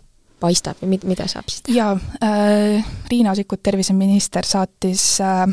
paistab 0.42 0.80
ja 0.82 0.88
mid-, 0.90 1.06
mida 1.06 1.28
saab 1.30 1.46
siis 1.52 1.62
teha? 1.62 1.76
jaa 1.76 1.92
äh,, 2.26 2.88
Riina 3.10 3.34
Sikkut, 3.38 3.62
terviseminister, 3.62 4.46
saatis 4.46 5.04
äh, 5.22 5.46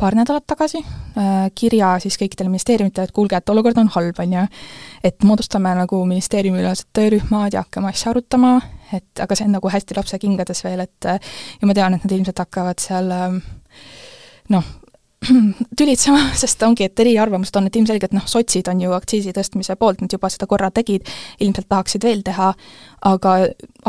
paar 0.00 0.16
nädalat 0.16 0.46
tagasi 0.48 0.80
äh, 0.80 1.50
kirja 1.54 1.92
siis 2.02 2.16
kõikidele 2.20 2.48
ministeeriumitele, 2.48 3.08
et 3.08 3.14
kuulge, 3.16 3.36
et 3.36 3.52
olukord 3.52 3.78
on 3.82 3.90
halb, 3.94 4.20
on 4.22 4.36
ju. 4.38 4.44
et 5.04 5.24
moodustame 5.28 5.74
nagu 5.76 6.02
ministeeriumiülesed 6.08 6.90
töörühmad 6.96 7.54
ja 7.56 7.64
hakkame 7.66 7.92
asja 7.92 8.14
arutama, 8.14 8.56
et 8.96 9.20
aga 9.20 9.36
see 9.36 9.48
on 9.48 9.56
nagu 9.58 9.72
hästi 9.72 9.96
lapsekingades 9.98 10.64
veel, 10.64 10.84
et 10.86 11.10
ja 11.10 11.68
ma 11.68 11.76
tean, 11.76 11.96
et 11.96 12.06
nad 12.06 12.16
ilmselt 12.16 12.40
hakkavad 12.44 12.80
seal 12.80 13.12
ähm, 13.14 13.42
noh, 14.56 14.64
tülitsema, 15.78 16.22
sest 16.42 16.62
ongi, 16.64 16.86
et 16.88 17.04
eriarvamused 17.04 17.56
on, 17.60 17.68
et 17.68 17.76
ilmselgelt 17.76 18.16
noh, 18.16 18.26
sotsid 18.30 18.68
on 18.72 18.80
ju 18.80 18.94
aktsiisi 18.96 19.34
tõstmise 19.36 19.76
poolt, 19.80 20.00
nad 20.04 20.12
juba 20.16 20.30
seda 20.32 20.48
korra 20.50 20.70
tegid, 20.74 21.08
ilmselt 21.44 21.68
tahaksid 21.68 22.08
veel 22.08 22.24
teha, 22.26 22.52
aga 23.10 23.36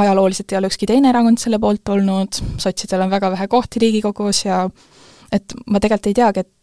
ajalooliselt 0.02 0.52
ei 0.52 0.60
ole 0.60 0.72
ükski 0.72 0.90
teine 0.92 1.12
erakond 1.12 1.40
selle 1.40 1.60
poolt 1.62 1.96
olnud, 1.96 2.42
sotsidel 2.62 3.08
on 3.08 3.14
väga 3.14 3.32
vähe 3.36 3.48
kohti 3.52 3.84
Riigikogus 3.84 4.46
ja 4.46 4.66
et 5.32 5.56
ma 5.68 5.80
tegelikult 5.80 6.12
ei 6.12 6.18
teagi, 6.18 6.46
et 6.46 6.58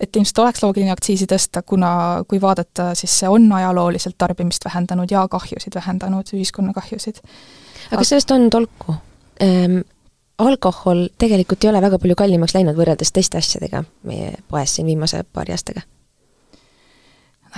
et 0.00 0.16
ilmselt 0.16 0.38
oleks 0.40 0.62
loogiline 0.62 0.92
aktsiisi 0.94 1.26
tõsta, 1.28 1.60
kuna 1.66 1.92
kui 2.28 2.40
vaadata, 2.40 2.94
siis 2.98 3.12
see 3.20 3.28
on 3.28 3.44
ajalooliselt 3.52 4.16
tarbimist 4.18 4.64
vähendanud 4.64 5.10
ja 5.12 5.26
kahjusid 5.28 5.74
vähendanud, 5.76 6.32
ühiskonna 6.34 6.72
kahjusid. 6.72 7.20
aga 7.90 8.00
kas 8.00 8.14
sellest 8.14 8.30
on 8.30 8.50
tolku 8.50 8.96
ähm,? 9.42 9.82
alkohol 10.38 11.06
tegelikult 11.18 11.64
ei 11.64 11.70
ole 11.70 11.82
väga 11.84 11.98
palju 12.02 12.16
kallimaks 12.18 12.54
läinud 12.56 12.74
võrreldes 12.78 13.12
teiste 13.12 13.38
asjadega 13.38 13.84
meie 14.08 14.32
poes 14.48 14.74
siin 14.74 14.88
viimase 14.88 15.22
paari 15.32 15.52
aastaga 15.54 15.84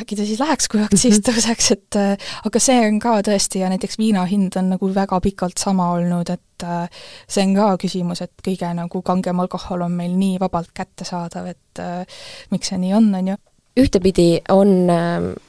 äkki 0.01 0.17
ta 0.19 0.27
siis 0.27 0.41
läheks, 0.43 0.69
kui 0.71 0.83
aktsiis 0.83 1.21
tõuseks, 1.25 1.71
et 1.75 1.99
äh, 2.01 2.35
aga 2.47 2.63
see 2.63 2.77
on 2.89 2.99
ka 3.03 3.17
tõesti 3.27 3.63
ja 3.63 3.71
näiteks 3.73 3.99
viina 4.01 4.25
hind 4.29 4.57
on 4.61 4.73
nagu 4.75 4.91
väga 4.95 5.21
pikalt 5.25 5.61
sama 5.61 5.91
olnud, 5.97 6.31
et 6.35 6.67
äh, 6.67 7.03
see 7.31 7.47
on 7.47 7.55
ka 7.59 7.71
küsimus, 7.85 8.25
et 8.25 8.45
kõige 8.45 8.71
nagu 8.77 9.03
kangem 9.07 9.43
alkohol 9.45 9.87
on 9.87 9.97
meil 9.99 10.15
nii 10.19 10.39
vabalt 10.43 10.73
kättesaadav, 10.77 11.51
et 11.55 11.83
äh, 11.83 12.23
miks 12.55 12.73
see 12.73 12.81
nii 12.83 12.95
on, 12.99 13.11
on 13.15 13.35
ju 13.35 13.41
ühtepidi 13.75 14.29
on, 14.55 14.87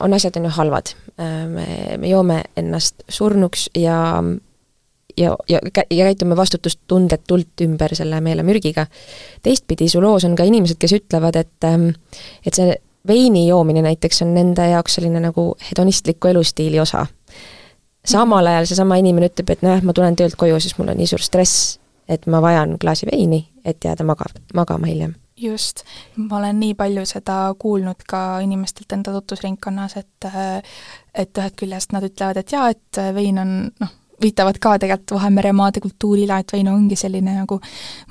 on 0.01 0.13
asjad 0.17 0.39
on 0.39 0.47
ju 0.47 0.51
halvad. 0.55 0.95
me, 1.15 1.65
me 2.01 2.09
joome 2.09 2.39
ennast 2.57 3.03
surnuks 3.07 3.67
ja 3.77 3.99
ja, 5.17 5.35
ja, 5.49 5.59
ja 5.91 6.05
käitume 6.05 6.35
vastutustundetult 6.35 7.61
ümber 7.61 7.95
selle 7.95 8.19
meelemürgiga. 8.21 8.87
teistpidi 9.43 9.87
su 9.89 10.01
loos 10.01 10.25
on 10.25 10.35
ka 10.35 10.43
inimesed, 10.43 10.79
kes 10.81 10.97
ütlevad, 10.97 11.37
et 11.39 11.69
et 11.69 12.53
see 12.53 12.75
veini 13.07 13.47
joomine 13.47 13.81
näiteks 13.81 14.21
on 14.21 14.33
nende 14.33 14.69
jaoks 14.69 14.95
selline 14.95 15.19
nagu 15.19 15.55
hedonistliku 15.69 16.27
elustiili 16.27 16.79
osa. 16.79 17.05
samal 18.05 18.45
ajal 18.45 18.65
seesama 18.65 18.95
inimene 19.01 19.29
ütleb, 19.31 19.49
et 19.49 19.61
nojah, 19.65 19.81
ma 19.83 19.93
tulen 19.93 20.15
töölt 20.15 20.35
koju, 20.37 20.59
siis 20.59 20.77
mul 20.77 20.91
on 20.93 20.97
nii 20.97 21.07
suur 21.09 21.21
stress, 21.21 21.79
et 22.09 22.27
ma 22.29 22.41
vajan 22.41 22.77
klaasi 22.81 23.07
veini, 23.11 23.47
et 23.65 23.85
jääda 23.85 24.05
maga-, 24.05 24.29
magama 24.53 24.87
hiljem. 24.87 25.15
just, 25.37 25.83
ma 26.15 26.37
olen 26.37 26.59
nii 26.59 26.73
palju 26.73 27.05
seda 27.05 27.55
kuulnud 27.59 28.05
ka 28.07 28.39
inimestelt 28.39 28.93
enda 28.93 29.11
tutvusringkonnas, 29.11 29.97
et 29.97 30.29
et 31.15 31.37
ühest 31.37 31.55
küljest 31.55 31.91
nad 31.91 32.03
ütlevad, 32.03 32.37
et 32.37 32.51
jaa, 32.51 32.69
et 32.69 33.01
vein 33.15 33.39
on 33.39 33.55
noh, 33.79 33.95
viitavad 34.21 34.59
ka 34.61 34.77
tegelikult 34.79 35.15
Vahemere 35.17 35.51
maade 35.55 35.81
kultuurile, 35.83 36.39
et 36.39 36.53
vein 36.53 36.67
ongi 36.71 36.97
selline 36.99 37.35
nagu 37.39 37.59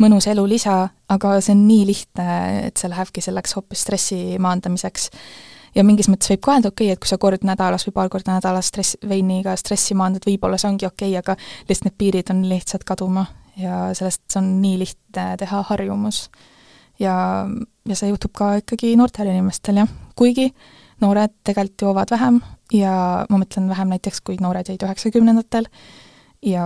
mõnus 0.03 0.29
elu 0.31 0.45
lisa, 0.49 0.77
aga 1.09 1.35
see 1.41 1.55
on 1.55 1.65
nii 1.69 1.87
lihtne, 1.89 2.29
et 2.69 2.81
see 2.81 2.91
lähebki 2.93 3.25
selleks 3.25 3.57
hoopis 3.59 3.85
stressi 3.87 4.39
maandamiseks. 4.43 5.11
ja 5.75 5.83
mingis 5.85 6.09
mõttes 6.09 6.31
võib 6.31 6.43
ka 6.45 6.53
öelda, 6.55 6.71
okei 6.71 6.87
okay,, 6.87 6.95
et 6.95 7.03
kui 7.03 7.11
sa 7.11 7.19
kord 7.19 7.45
nädalas 7.45 7.87
või 7.89 7.97
paar 7.97 8.11
korda 8.13 8.37
nädalas 8.37 8.69
stress, 8.71 8.97
veiniga 9.09 9.57
stressi 9.57 9.95
maandad, 9.95 10.27
võib-olla 10.27 10.59
see 10.59 10.71
ongi 10.71 10.87
okei 10.87 11.17
okay,, 11.17 11.19
aga 11.19 11.37
lihtsalt 11.69 11.91
need 11.91 11.99
piirid 11.99 12.31
on 12.31 12.45
lihtsalt 12.49 12.85
kaduma 12.85 13.27
ja 13.57 13.89
sellest 13.95 14.37
on 14.37 14.57
nii 14.63 14.79
lihtne 14.79 15.37
teha 15.39 15.63
harjumus. 15.71 16.29
ja, 16.99 17.47
ja 17.89 17.97
see 17.97 18.13
juhtub 18.13 18.33
ka 18.35 18.55
ikkagi 18.63 18.95
noortel 18.97 19.31
inimestel, 19.33 19.83
jah, 19.83 19.91
kuigi 20.17 20.53
noored 21.03 21.33
tegelikult 21.45 21.89
joovad 21.89 22.15
vähem 22.15 22.41
ja 22.73 23.27
ma 23.29 23.41
mõtlen 23.41 23.69
vähem 23.69 23.93
näiteks, 23.93 24.23
kui 24.25 24.39
noored 24.41 24.69
jäid 24.69 24.83
üheksakümnendatel 24.87 25.69
ja 26.45 26.65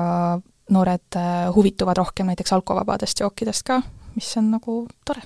noored 0.71 1.17
äh, 1.17 1.55
huvituvad 1.55 1.97
rohkem 1.97 2.29
näiteks 2.31 2.53
alkovabadest 2.53 3.21
jookidest 3.21 3.65
ka, 3.67 3.81
mis 4.15 4.31
on 4.37 4.51
nagu 4.53 4.81
tore. 5.07 5.23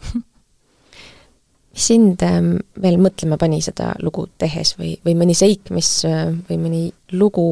mis 1.73 1.87
sind 1.89 2.23
ähm, 2.27 2.55
veel 2.83 2.99
mõtlema 3.03 3.39
pani 3.41 3.63
seda 3.65 3.93
lugu 4.03 4.29
tehes 4.39 4.77
või, 4.79 4.95
või 5.05 5.17
mõni 5.19 5.37
seik, 5.37 5.71
mis, 5.75 5.91
äh, 6.09 6.31
või 6.49 6.61
mõni 6.63 6.83
lugu 7.13 7.47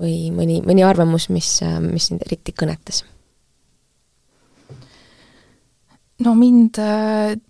või 0.00 0.30
mõni, 0.32 0.62
mõni 0.64 0.84
arvamus, 0.86 1.28
mis, 1.28 1.58
äh, 1.66 1.80
mis 1.84 2.10
sind 2.10 2.24
eriti 2.26 2.54
kõnetas? 2.56 3.04
no 6.22 6.36
mind 6.38 6.78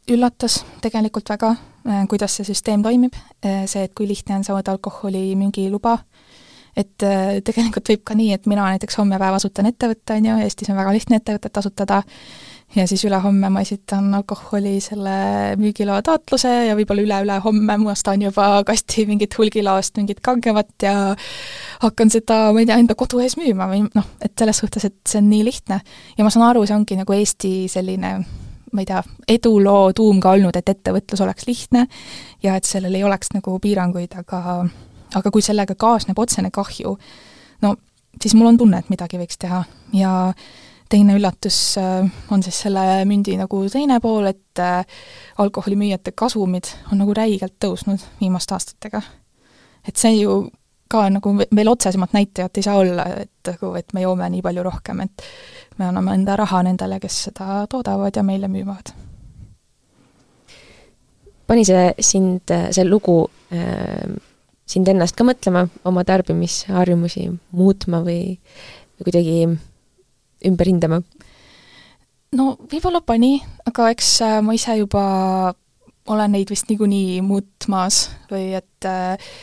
üllatas 0.09 0.63
tegelikult 0.81 1.29
väga 1.29 1.51
kuidas 2.11 2.37
see 2.39 2.47
süsteem 2.47 2.83
toimib, 2.85 3.17
see, 3.43 3.83
et 3.83 3.95
kui 3.97 4.07
lihtne 4.09 4.37
on 4.39 4.45
saada 4.47 4.75
alkoholimüügiluba, 4.77 5.97
et 6.77 7.05
äh, 7.05 7.41
tegelikult 7.45 7.91
võib 7.93 8.05
ka 8.09 8.17
nii, 8.17 8.33
et 8.37 8.49
mina 8.49 8.65
näiteks 8.73 8.97
homme 9.01 9.19
päev 9.21 9.37
asutan 9.37 9.69
ettevõtte, 9.69 10.17
on 10.17 10.31
ju, 10.31 10.39
Eestis 10.45 10.71
on 10.73 10.79
väga 10.81 10.95
lihtne 10.97 11.19
ettevõtet 11.21 11.59
asutada, 11.61 12.01
ja 12.77 12.87
siis 12.89 13.05
ülehomme 13.05 13.51
ma 13.53 13.61
esitan 13.61 14.07
alkoholi 14.17 14.79
selle 14.81 15.17
müügiloa 15.61 16.01
taotluse 16.07 16.53
ja 16.71 16.77
võib-olla 16.79 17.05
üle-ülehomme 17.05 17.77
ma 17.83 17.93
ostan 17.93 18.25
juba 18.25 18.47
kasti 18.69 19.05
mingit 19.11 19.37
hulgilaost 19.37 20.01
mingit 20.01 20.23
kangemat 20.25 20.73
ja 20.87 20.95
hakkan 21.83 22.13
seda, 22.15 22.47
ma 22.57 22.63
ei 22.63 22.71
tea, 22.71 22.79
enda 22.81 22.97
kodu 22.97 23.21
ees 23.21 23.37
müüma 23.41 23.69
või 23.69 23.85
noh, 23.93 24.09
et 24.25 24.33
selles 24.39 24.63
suhtes, 24.65 24.89
et 24.89 24.97
see 25.05 25.21
on 25.21 25.29
nii 25.29 25.45
lihtne. 25.51 25.83
ja 26.17 26.25
ma 26.25 26.33
saan 26.33 26.49
aru, 26.49 26.65
see 26.65 26.79
ongi 26.79 26.97
nagu 27.03 27.19
Eesti 27.19 27.53
selline 27.69 28.17
ma 28.73 28.83
ei 28.83 28.89
tea, 28.89 29.03
eduloo 29.29 29.93
tuum 29.97 30.21
ka 30.21 30.33
olnud, 30.37 30.57
et 30.57 30.69
ettevõtlus 30.69 31.21
oleks 31.25 31.47
lihtne 31.47 31.87
ja 32.43 32.57
et 32.57 32.69
sellel 32.69 32.95
ei 32.95 33.05
oleks 33.05 33.33
nagu 33.35 33.59
piiranguid, 33.63 34.17
aga 34.19 34.67
aga 35.15 35.31
kui 35.31 35.45
sellega 35.45 35.75
kaasneb 35.77 36.19
otsene 36.19 36.51
kahju, 36.55 36.97
no 37.63 37.75
siis 38.21 38.35
mul 38.35 38.53
on 38.53 38.61
tunne, 38.61 38.81
et 38.81 38.93
midagi 38.93 39.21
võiks 39.21 39.41
teha 39.41 39.63
ja 39.97 40.13
teine 40.93 41.17
üllatus 41.17 41.59
äh, 41.81 42.09
on 42.33 42.43
siis 42.45 42.59
selle 42.67 43.05
mündi 43.09 43.37
nagu 43.41 43.63
teine 43.73 43.99
pool, 44.01 44.29
et 44.29 44.61
äh, 44.61 44.85
alkoholimüüjate 45.41 46.13
kasumid 46.17 46.69
on 46.93 47.01
nagu 47.01 47.15
räigelt 47.17 47.57
tõusnud 47.63 48.03
viimaste 48.21 48.57
aastatega. 48.57 49.03
et 49.89 49.97
see 49.97 50.21
ju 50.21 50.51
ka 50.93 51.07
nagu 51.13 51.35
veel 51.41 51.71
otsesemat 51.73 52.13
näitajat 52.17 52.59
ei 52.61 52.67
saa 52.67 52.77
olla, 52.81 53.07
et 53.25 53.53
nagu, 53.53 53.73
et 53.81 53.95
me 53.97 54.05
joome 54.05 54.29
nii 54.35 54.43
palju 54.45 54.65
rohkem, 54.67 55.01
et 55.07 55.25
me 55.79 55.89
anname 55.89 56.19
enda 56.19 56.37
raha 56.41 56.63
nendele, 56.67 57.01
kes 57.01 57.23
seda 57.29 57.63
toodavad 57.71 58.17
ja 58.17 58.27
meile 58.27 58.51
müüvad. 58.53 58.93
pani 61.47 61.65
see 61.69 61.89
sind, 62.01 62.53
see 62.71 62.85
lugu 62.85 63.25
äh 63.53 64.21
sind 64.73 64.89
ennast 64.89 65.17
ka 65.19 65.27
mõtlema, 65.27 65.67
oma 65.89 66.05
tarbimisharjumusi 66.09 67.27
muutma 67.57 68.03
või, 68.05 68.37
või 68.97 69.09
kuidagi 69.09 69.37
ümber 70.49 70.71
hindama? 70.71 71.03
no 72.37 72.55
võib-olla 72.71 73.03
pani, 73.05 73.37
aga 73.69 73.91
eks 73.93 74.15
äh, 74.25 74.39
ma 74.45 74.57
ise 74.57 74.79
juba 74.81 75.05
olen 76.13 76.33
neid 76.35 76.51
vist 76.51 76.71
niikuinii 76.71 77.21
muutmas 77.27 78.07
või 78.31 78.53
et 78.59 78.89
äh, 78.89 79.35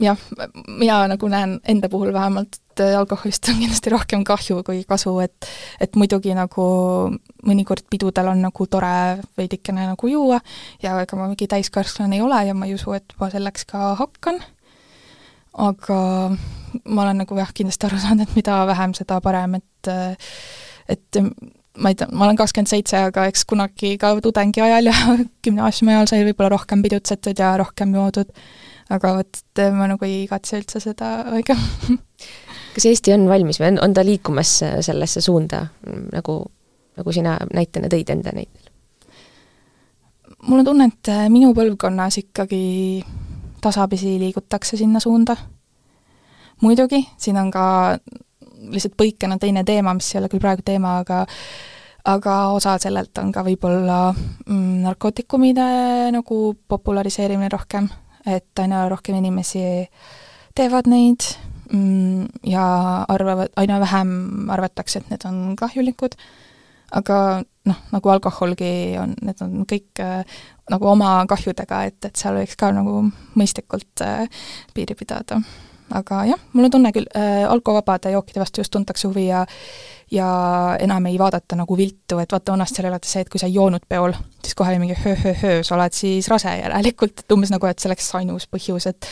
jah, 0.00 0.20
mina 0.66 0.98
nagu 1.10 1.28
näen 1.30 1.58
enda 1.68 1.88
puhul 1.92 2.12
vähemalt, 2.12 2.58
et 2.70 2.82
alkoholist 2.96 3.48
on 3.50 3.58
kindlasti 3.60 3.92
rohkem 3.92 4.24
kahju 4.24 4.62
kui 4.66 4.84
kasu, 4.88 5.12
et 5.24 5.48
et 5.80 5.96
muidugi 6.00 6.34
nagu 6.36 6.64
mõnikord 7.46 7.84
pidudel 7.90 8.32
on 8.32 8.40
nagu 8.46 8.66
tore 8.66 9.20
veidikene 9.38 9.90
nagu 9.90 10.10
juua 10.10 10.40
ja 10.82 10.96
ega 11.02 11.18
ma 11.18 11.28
mingi 11.28 11.48
täiskasvanu 11.50 12.16
ei 12.16 12.24
ole 12.24 12.40
ja 12.48 12.54
ma 12.54 12.68
ei 12.68 12.74
usu, 12.78 12.94
et 12.96 13.16
ma 13.20 13.30
selleks 13.32 13.68
ka 13.68 13.94
hakkan, 14.00 14.40
aga 15.68 16.00
ma 16.84 17.06
olen 17.06 17.24
nagu 17.24 17.40
jah, 17.40 17.52
kindlasti 17.54 17.88
aru 17.88 18.00
saanud, 18.00 18.28
et 18.28 18.36
mida 18.38 18.60
vähem, 18.70 18.94
seda 18.96 19.20
parem, 19.24 19.60
et 19.60 19.94
et 20.90 21.20
ma 21.78 21.92
ei 21.92 21.98
tea, 21.98 22.08
ma 22.12 22.26
olen 22.26 22.38
kakskümmend 22.38 22.70
seitse, 22.70 22.98
aga 23.10 23.26
eks 23.30 23.44
kunagi 23.48 23.94
ka 24.00 24.14
tudengi 24.24 24.62
ajal 24.64 24.90
ja 24.90 24.96
gümnaasiumi 25.44 25.94
ajal 25.94 26.10
sai 26.10 26.26
võib-olla 26.26 26.54
rohkem 26.56 26.82
pidutsetud 26.86 27.38
ja 27.38 27.54
rohkem 27.60 27.94
joodud 27.94 28.32
aga 28.90 29.12
vot 29.18 29.62
ma 29.76 29.88
nagu 29.90 30.06
ei 30.06 30.24
igatse 30.24 30.58
üldse 30.58 30.82
seda 30.82 31.12
aega 31.36 31.56
kas 32.74 32.86
Eesti 32.86 33.14
on 33.14 33.28
valmis 33.30 33.60
või 33.60 33.72
on, 33.72 33.80
on 33.84 33.94
ta 33.96 34.04
liikumas 34.06 34.52
sellesse 34.86 35.22
suunda, 35.24 35.64
nagu, 36.12 36.42
nagu 36.98 37.14
sina 37.14 37.36
näitena 37.54 37.90
tõid 37.92 38.12
enda 38.14 38.34
näitel? 38.36 38.68
mul 40.46 40.62
on 40.62 40.68
tunne, 40.70 40.86
et 40.88 41.10
minu 41.32 41.52
põlvkonnas 41.56 42.20
ikkagi 42.22 42.60
tasapisi 43.60 44.18
liigutakse 44.20 44.76
sinna 44.76 45.00
suunda. 45.00 45.36
muidugi, 46.62 47.02
siin 47.16 47.36
on 47.36 47.50
ka 47.50 47.98
lihtsalt 48.70 48.96
põikena 48.96 49.38
teine 49.40 49.64
teema, 49.64 49.94
mis 49.94 50.14
ei 50.14 50.20
ole 50.20 50.28
küll 50.28 50.42
praegu 50.42 50.64
teema, 50.64 50.98
aga 51.04 51.24
aga 52.10 52.34
osa 52.56 52.78
sellelt 52.80 53.18
on 53.20 53.32
ka 53.32 53.44
võib-olla 53.44 53.98
mm, 54.12 54.80
narkootikumide 54.86 55.66
nagu 56.14 56.38
populariseerimine 56.68 57.50
rohkem, 57.52 57.88
et 58.26 58.62
aina 58.62 58.88
rohkem 58.90 59.16
inimesi 59.20 59.62
teevad 60.56 60.90
neid 60.90 61.24
mm, 61.72 62.26
ja 62.50 62.64
arvavad, 63.08 63.52
aina 63.56 63.80
vähem 63.80 64.50
arvatakse, 64.50 65.00
et 65.00 65.10
need 65.12 65.26
on 65.28 65.56
kahjulikud, 65.58 66.16
aga 66.96 67.20
noh, 67.68 67.80
nagu 67.92 68.12
alkoholgi 68.12 68.72
on, 69.00 69.14
need 69.22 69.42
on 69.44 69.64
kõik 69.68 70.02
äh, 70.02 70.40
nagu 70.70 70.90
oma 70.90 71.20
kahjudega, 71.30 71.84
et, 71.90 71.98
et 72.04 72.16
seal 72.16 72.38
võiks 72.40 72.58
ka 72.60 72.72
nagu 72.74 73.04
mõistlikult 73.38 74.04
äh, 74.06 74.44
piiri 74.74 74.96
pidada. 74.98 75.40
Aga 75.90 76.24
jah, 76.30 76.42
mul 76.52 76.68
on 76.68 76.74
tunne 76.76 76.92
küll 76.94 77.08
äh,, 77.16 77.44
alkovabade 77.50 78.12
jookide 78.14 78.42
vastu 78.42 78.60
just 78.60 78.74
tuntakse 78.74 79.08
huvi 79.08 79.26
ja 79.26 79.46
ja 80.10 80.26
enam 80.78 81.06
ei 81.06 81.18
vaadata 81.18 81.56
nagu 81.56 81.76
viltu, 81.76 82.18
et 82.18 82.32
vaata 82.32 82.52
vanasti 82.52 82.82
oli 82.82 82.88
alati 82.88 83.08
see, 83.08 83.22
et 83.22 83.28
kui 83.30 83.38
sa 83.38 83.46
ei 83.46 83.54
joonud 83.54 83.84
peol, 83.88 84.14
siis 84.42 84.56
kohe 84.58 84.72
oli 84.72 84.80
mingi 84.82 84.96
höö-höö-höö, 84.98 85.60
sa 85.66 85.76
oled 85.76 85.94
siis 85.94 86.28
rase 86.28 86.50
järelikult, 86.58 87.22
et 87.22 87.34
umbes 87.34 87.52
nagu, 87.54 87.68
et 87.70 87.78
see 87.78 87.88
oleks 87.90 88.08
ainus 88.18 88.48
põhjus, 88.50 88.88
et 88.90 89.06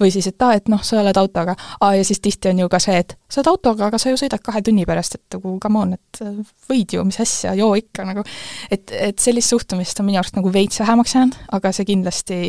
või 0.00 0.10
siis, 0.10 0.26
et 0.26 0.42
aa, 0.42 0.56
et 0.58 0.70
noh, 0.72 0.82
sa 0.86 0.98
oled 1.04 1.22
autoga, 1.22 1.54
aa 1.80 1.92
ja 2.00 2.06
siis 2.06 2.18
tihti 2.24 2.50
on 2.50 2.64
ju 2.64 2.68
ka 2.72 2.82
see, 2.82 2.98
et 3.04 3.14
sa 3.30 3.40
oled 3.40 3.52
autoga, 3.52 3.86
aga 3.92 4.02
sa 4.02 4.10
ju 4.10 4.18
sõidad 4.18 4.42
kahe 4.42 4.62
tunni 4.66 4.88
pärast, 4.90 5.20
et 5.20 5.38
nagu 5.38 5.54
come 5.62 5.84
on, 5.84 5.94
et 5.94 6.22
võid 6.70 6.98
ju, 6.98 7.06
mis 7.06 7.20
asja, 7.22 7.54
joo 7.58 7.70
ikka 7.78 8.08
nagu. 8.10 8.26
et, 8.70 8.90
et 8.90 9.22
sellist 9.22 9.54
suhtumist 9.54 10.02
on 10.02 10.10
minu 10.10 10.18
arust 10.18 10.38
nagu 10.38 10.50
veits 10.52 10.82
vähemaks 10.82 11.14
jäänud, 11.14 11.38
aga 11.60 11.72
see 11.76 11.86
kindlasti 11.94 12.40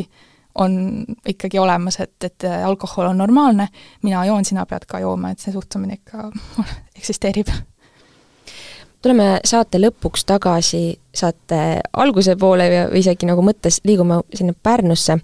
on 0.55 1.05
ikkagi 1.27 1.59
olemas, 1.59 1.99
et, 2.03 2.15
et 2.23 2.47
alkohol 2.65 3.11
on 3.11 3.17
normaalne, 3.17 3.67
mina 4.03 4.25
joon, 4.25 4.45
sina 4.45 4.65
pead 4.65 4.85
ka 4.87 4.99
jooma, 4.99 5.31
et 5.31 5.39
see 5.39 5.53
suhtumine 5.53 5.99
ikka 6.01 6.29
eksisteerib 6.99 7.51
tuleme 9.01 9.39
saate 9.47 9.79
lõpuks 9.81 10.25
tagasi 10.29 10.83
saate 11.15 11.81
alguse 11.97 12.35
poole 12.39 12.67
ja 12.69 12.83
isegi 12.97 13.27
nagu 13.29 13.43
mõttes 13.45 13.81
liigume 13.87 14.21
sinna 14.33 14.53
Pärnusse. 14.53 15.17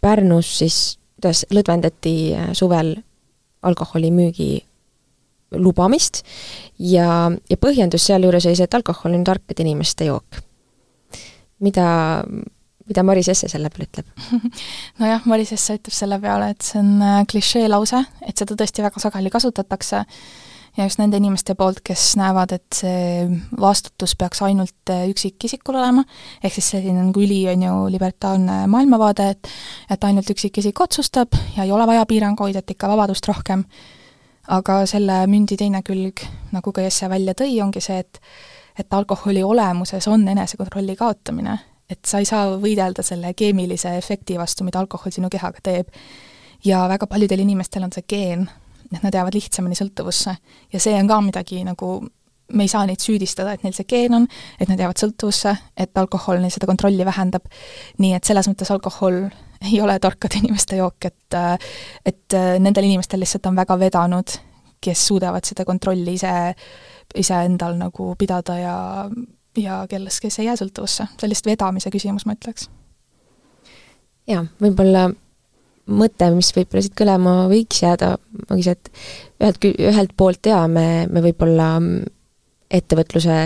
Pärnus 0.00 0.52
siis, 0.60 0.76
kuidas 1.16 1.44
lõdvendati 1.50 2.14
äh, 2.36 2.52
suvel 2.56 2.94
alkoholimüügi 3.62 4.52
lubamist 5.52 6.22
ja, 6.78 7.30
ja 7.50 7.56
põhjendus 7.60 8.06
sealjuures 8.08 8.46
oli 8.48 8.56
see, 8.58 8.66
et 8.66 8.74
alkohol 8.74 9.14
on 9.18 9.24
tarkade 9.24 9.62
inimeste 9.62 10.08
jook. 10.08 10.40
mida, 11.62 12.24
mida 12.88 13.02
Maris 13.06 13.28
Esse 13.32 13.48
selle 13.50 13.70
peale 13.72 13.88
ütleb? 13.88 14.08
nojah, 15.00 15.26
Maris 15.30 15.52
Esse 15.56 15.78
ütleb 15.78 15.96
selle 15.96 16.18
peale, 16.22 16.52
et 16.54 16.64
see 16.66 16.80
on 16.82 16.94
äh, 17.02 17.20
klišee 17.30 17.68
lause, 17.70 18.02
et 18.26 18.38
seda 18.38 18.56
tõesti 18.58 18.84
väga 18.84 19.02
sageli 19.02 19.32
kasutatakse. 19.32 20.04
Ja 20.72 20.86
just 20.86 20.96
nende 20.96 21.18
inimeste 21.20 21.52
poolt, 21.52 21.82
kes 21.84 22.14
näevad, 22.16 22.54
et 22.56 22.78
see 22.78 23.26
vastutus 23.60 24.14
peaks 24.16 24.40
ainult 24.46 24.92
äh, 24.92 25.04
üksikisikul 25.12 25.76
olema, 25.76 26.04
ehk 26.40 26.54
siis 26.56 26.70
selline 26.72 27.02
nagu 27.10 27.20
üli, 27.20 27.42
on 27.52 27.66
ju, 27.66 27.74
libertaarne 27.92 28.62
maailmavaade, 28.72 29.26
et 29.34 29.50
et 29.92 30.06
ainult 30.08 30.30
üksikisik 30.32 30.80
otsustab 30.80 31.36
ja 31.58 31.66
ei 31.66 31.74
ole 31.76 31.84
vaja 31.86 32.06
piiranguid, 32.08 32.56
et 32.56 32.72
ikka 32.72 32.88
vabadust 32.88 33.28
rohkem, 33.28 33.66
aga 34.48 34.78
selle 34.88 35.20
mündi 35.28 35.60
teine 35.60 35.82
külg, 35.84 36.24
nagu 36.56 36.72
ka 36.72 36.86
Jesse 36.88 37.10
välja 37.12 37.36
tõi, 37.36 37.52
ongi 37.62 37.84
see, 37.84 38.00
et 38.00 38.24
et 38.78 38.94
alkoholi 38.96 39.42
olemuses 39.44 40.06
on 40.08 40.24
enesekontrolli 40.32 40.96
kaotamine, 40.96 41.58
et 41.92 42.00
sa 42.08 42.20
ei 42.22 42.28
saa 42.28 42.56
võidelda 42.60 43.04
selle 43.06 43.34
keemilise 43.38 43.96
efekti 43.98 44.38
vastu, 44.40 44.64
mida 44.66 44.80
alkohol 44.82 45.14
sinu 45.14 45.30
kehaga 45.32 45.62
teeb. 45.62 45.92
ja 46.64 46.86
väga 46.88 47.06
paljudel 47.10 47.42
inimestel 47.42 47.82
on 47.82 47.92
see 47.92 48.04
geen, 48.08 48.48
et 48.92 49.02
nad 49.02 49.14
jäävad 49.14 49.34
lihtsamini 49.34 49.78
sõltuvusse. 49.78 50.36
ja 50.72 50.80
see 50.80 50.94
on 50.98 51.08
ka 51.08 51.20
midagi 51.20 51.62
nagu, 51.64 51.92
me 52.52 52.64
ei 52.64 52.68
saa 52.68 52.86
neid 52.86 53.00
süüdistada, 53.00 53.54
et 53.54 53.64
neil 53.64 53.74
see 53.76 53.88
geen 53.88 54.14
on, 54.14 54.28
et 54.60 54.68
nad 54.68 54.80
jäävad 54.80 55.00
sõltuvusse, 55.00 55.56
et 55.76 55.98
alkohol 55.98 56.40
neil 56.42 56.52
seda 56.54 56.68
kontrolli 56.70 57.04
vähendab, 57.08 57.48
nii 57.98 58.14
et 58.18 58.24
selles 58.28 58.48
mõttes 58.50 58.70
alkohol 58.74 59.24
ei 59.62 59.80
ole 59.80 59.98
tarkade 60.02 60.40
inimeste 60.42 60.78
jook, 60.80 61.04
et 61.06 61.38
et 62.06 62.38
nendel 62.60 62.88
inimestel 62.88 63.22
lihtsalt 63.22 63.46
on 63.46 63.56
väga 63.56 63.78
vedanud, 63.78 64.34
kes 64.82 65.06
suudavad 65.06 65.46
seda 65.46 65.64
kontrolli 65.64 66.16
ise, 66.18 66.32
iseendal 67.18 67.78
nagu 67.78 68.14
pidada 68.18 68.58
ja 68.58 68.76
ja 69.56 69.82
kelles, 69.88 70.20
kes 70.20 70.38
ei 70.40 70.46
jää 70.46 70.56
sõltuvusse, 70.60 71.08
sellist 71.20 71.46
vedamise 71.46 71.90
küsimus, 71.92 72.26
ma 72.26 72.36
ütleks. 72.38 72.68
jaa, 74.28 74.46
võib-olla 74.62 75.10
mõte, 75.92 76.30
mis 76.34 76.52
võib-olla 76.56 76.82
siit 76.84 76.96
kõlama 76.98 77.36
võiks 77.50 77.82
jääda, 77.82 78.14
ongi 78.50 78.66
see, 78.66 78.76
et 78.78 78.90
ühelt, 79.42 79.68
ühelt 79.90 80.16
poolt 80.16 80.46
jaa, 80.46 80.66
me, 80.68 81.06
me 81.10 81.22
võib-olla 81.24 81.74
ettevõtluse, 82.72 83.38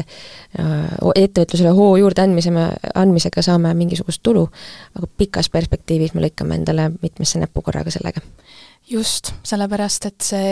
ettevõtlusele 1.19 1.73
hoo 1.75 1.97
juurde 1.99 2.23
andmise, 2.23 2.53
andmisega 2.95 3.42
saame 3.42 3.73
mingisugust 3.75 4.23
tulu, 4.23 4.45
aga 4.95 5.09
pikas 5.19 5.51
perspektiivis 5.51 6.14
me 6.14 6.23
lõikame 6.23 6.61
endale 6.61 6.92
mitmesse 7.01 7.40
näppu 7.42 7.64
korraga 7.66 7.90
sellega 7.90 8.23
just, 8.90 9.33
sellepärast 9.46 10.07
et 10.07 10.25
see 10.25 10.51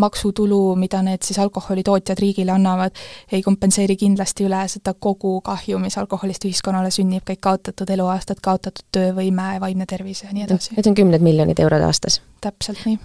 maksutulu, 0.00 0.76
mida 0.80 1.02
need 1.04 1.24
siis 1.26 1.38
alkoholitootjad 1.42 2.20
riigile 2.20 2.54
annavad, 2.54 2.96
ei 3.32 3.42
kompenseeri 3.44 3.96
kindlasti 4.00 4.46
üle 4.48 4.62
seda 4.72 4.94
kogu 4.94 5.40
kahju, 5.44 5.78
mis 5.82 5.98
alkoholist 6.00 6.46
ühiskonnale 6.48 6.90
sünnib, 6.94 7.26
kõik 7.28 7.42
kaotatud 7.44 7.92
eluaastad, 7.96 8.40
kaotatud 8.44 8.86
töövõime, 8.96 9.56
vaimne 9.60 9.88
tervis 9.88 10.24
ja 10.24 10.32
nii 10.32 10.46
edasi. 10.48 10.74
Need 10.78 10.90
on 10.92 10.98
kümned 11.02 11.26
miljonid 11.26 11.60
eurod 11.62 11.84
aastas? 11.86 12.20
täpselt 12.40 12.82
nii. 12.86 12.98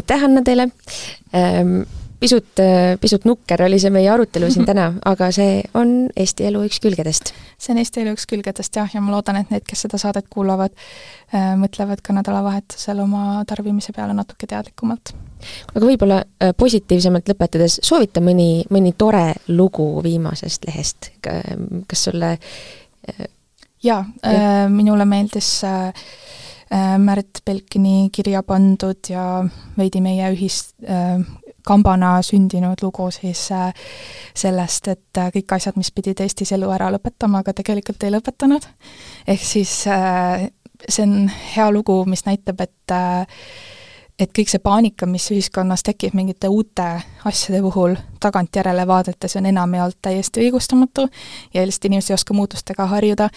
aitäh, 0.00 0.28
Anna, 0.28 0.42
teile 0.46 0.70
ähm,! 1.34 1.82
Pisut, 2.20 2.60
pisut 3.00 3.24
nukker 3.24 3.62
oli 3.64 3.78
see 3.80 3.92
meie 3.92 4.10
arutelu 4.12 4.50
siin 4.52 4.66
täna, 4.70 4.90
aga 5.08 5.30
see 5.34 5.60
on 5.78 5.94
Eesti 6.16 6.46
elu 6.50 6.62
üks 6.68 6.80
külgedest. 6.84 7.32
see 7.58 7.74
on 7.74 7.80
Eesti 7.82 8.04
elu 8.04 8.14
üks 8.16 8.26
külgedest 8.30 8.76
jah, 8.76 8.90
ja 8.94 9.02
ma 9.04 9.14
loodan, 9.14 9.40
et 9.40 9.52
need, 9.52 9.64
kes 9.68 9.86
seda 9.86 10.00
saadet 10.00 10.28
kuulavad, 10.32 10.74
äh, 11.34 11.52
mõtlevad 11.60 12.02
ka 12.04 12.16
nädalavahetusel 12.16 13.02
oma 13.04 13.42
tarbimise 13.48 13.94
peale 13.96 14.16
natuke 14.16 14.48
teadlikumalt. 14.50 15.14
aga 15.74 15.84
võib-olla 15.84 16.20
äh, 16.22 16.54
positiivsemalt 16.56 17.32
lõpetades, 17.32 17.80
soovita 17.86 18.22
mõni, 18.24 18.66
mõni 18.70 18.94
tore 18.98 19.32
lugu 19.48 19.88
viimasest 20.04 20.68
lehest, 20.68 21.12
kas 21.24 22.08
sulle 22.08 22.36
äh, 22.36 23.24
jaa 23.82 24.04
ja., 24.22 24.68
minule 24.68 25.08
meeldis 25.08 25.60
Märt 26.70 27.40
Belkini 27.42 28.12
kirja 28.14 28.44
pandud 28.46 29.08
ja 29.10 29.40
veidi 29.74 29.98
meie 30.04 30.28
ühist 30.30 30.76
kambana 31.66 32.16
sündinud 32.22 32.82
lugu 32.82 33.10
siis 33.14 33.48
äh, 33.52 33.72
sellest, 34.34 34.88
et 34.88 35.18
äh, 35.18 35.32
kõik 35.34 35.56
asjad, 35.56 35.76
mis 35.80 35.92
pidid 35.94 36.20
Eestis 36.20 36.52
elu 36.56 36.70
ära 36.74 36.90
lõpetama, 36.94 37.42
aga 37.44 37.54
tegelikult 37.56 38.02
ei 38.04 38.14
lõpetanud. 38.14 38.68
ehk 39.26 39.44
siis 39.44 39.74
äh, 39.90 40.48
see 40.88 41.04
on 41.06 41.28
hea 41.54 41.70
lugu, 41.72 42.04
mis 42.08 42.24
näitab, 42.26 42.60
et 42.60 42.96
et 44.20 44.32
kõik 44.36 44.50
see 44.52 44.60
paanika, 44.60 45.06
mis 45.08 45.30
ühiskonnas 45.32 45.82
tekib 45.86 46.14
mingite 46.14 46.48
uute 46.52 46.88
asjade 47.24 47.60
puhul, 47.62 47.94
tagantjärele 48.20 48.86
vaadates 48.86 49.36
on 49.36 49.46
enamjaolt 49.46 49.96
täiesti 50.02 50.40
õigustamatu 50.44 51.06
ja 51.54 51.64
lihtsalt 51.66 51.84
inimesed 51.84 52.10
ei 52.10 52.14
oska 52.14 52.34
muutustega 52.34 52.86
harjuda 52.86 53.28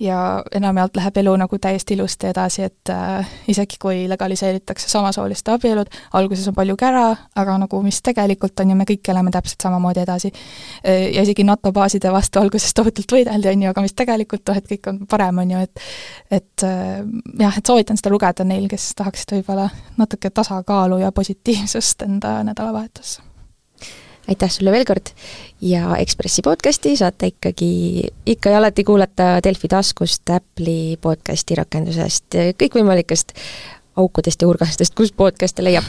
ja 0.00 0.44
enamjaolt 0.54 0.96
läheb 0.96 1.16
elu 1.22 1.36
nagu 1.40 1.58
täiesti 1.58 1.94
ilusti 1.94 2.26
edasi, 2.30 2.62
et 2.68 2.92
äh, 2.92 3.28
isegi 3.48 3.76
kui 3.80 4.08
legaliseeritakse 4.08 4.88
samasooliste 4.88 5.52
abielud, 5.52 5.88
alguses 6.12 6.48
on 6.48 6.56
palju 6.56 6.76
kära, 6.80 7.04
aga 7.36 7.56
nagu 7.64 7.82
mis 7.82 8.02
tegelikult 8.02 8.60
on 8.60 8.74
ju, 8.74 8.76
me 8.76 8.88
kõik 8.88 9.12
elame 9.12 9.32
täpselt 9.34 9.62
samamoodi 9.62 10.04
edasi. 10.04 10.32
Äh, 10.84 11.08
ja 11.14 11.24
isegi 11.24 11.44
NATO 11.44 11.72
baaside 11.72 12.12
vastu 12.12 12.40
alguses 12.40 12.74
tohutult 12.74 13.16
võideldi, 13.16 13.52
on 13.52 13.64
ju, 13.64 13.72
aga 13.72 13.84
mis 13.84 13.96
tegelikult 13.96 14.48
noh, 14.48 14.60
et 14.60 14.68
kõik 14.68 14.92
on 14.92 15.00
parem, 15.08 15.44
on 15.44 15.56
ju, 15.56 15.64
et 15.64 15.88
et 16.30 16.64
äh, 16.64 17.00
jah, 17.40 17.56
et 17.56 17.66
soovitan 17.66 17.96
seda 17.96 18.12
lugeda 18.12 18.44
neil, 18.44 18.68
kes 18.70 18.92
tahaksid 19.00 19.36
võib-olla 19.38 19.68
natuke 20.00 20.30
tasakaalu 20.30 21.00
ja 21.04 21.12
positiivsust 21.12 22.06
enda 22.06 22.40
nädalavahetusse 22.46 23.29
aitäh 24.28 24.50
sulle 24.50 24.72
veel 24.72 24.84
kord 24.84 25.12
ja 25.60 25.96
Ekspressi 25.96 26.42
podcasti 26.42 26.96
saate 26.96 27.32
ikkagi 27.32 27.70
ikka 28.26 28.50
ja 28.50 28.58
alati 28.58 28.84
kuulata 28.84 29.38
Delfi 29.44 29.68
taskust, 29.68 30.30
Apple'i 30.30 30.96
podcasti 31.00 31.54
rakendusest, 31.54 32.38
kõikvõimalikest 32.62 33.32
aukudest 33.96 34.42
ja 34.42 34.48
urgastest, 34.48 34.94
kust 34.94 35.16
podcast'e 35.16 35.64
leiab. 35.64 35.84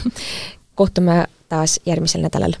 kohtume 0.74 1.26
taas 1.48 1.80
järgmisel 1.86 2.24
nädalal 2.24 2.56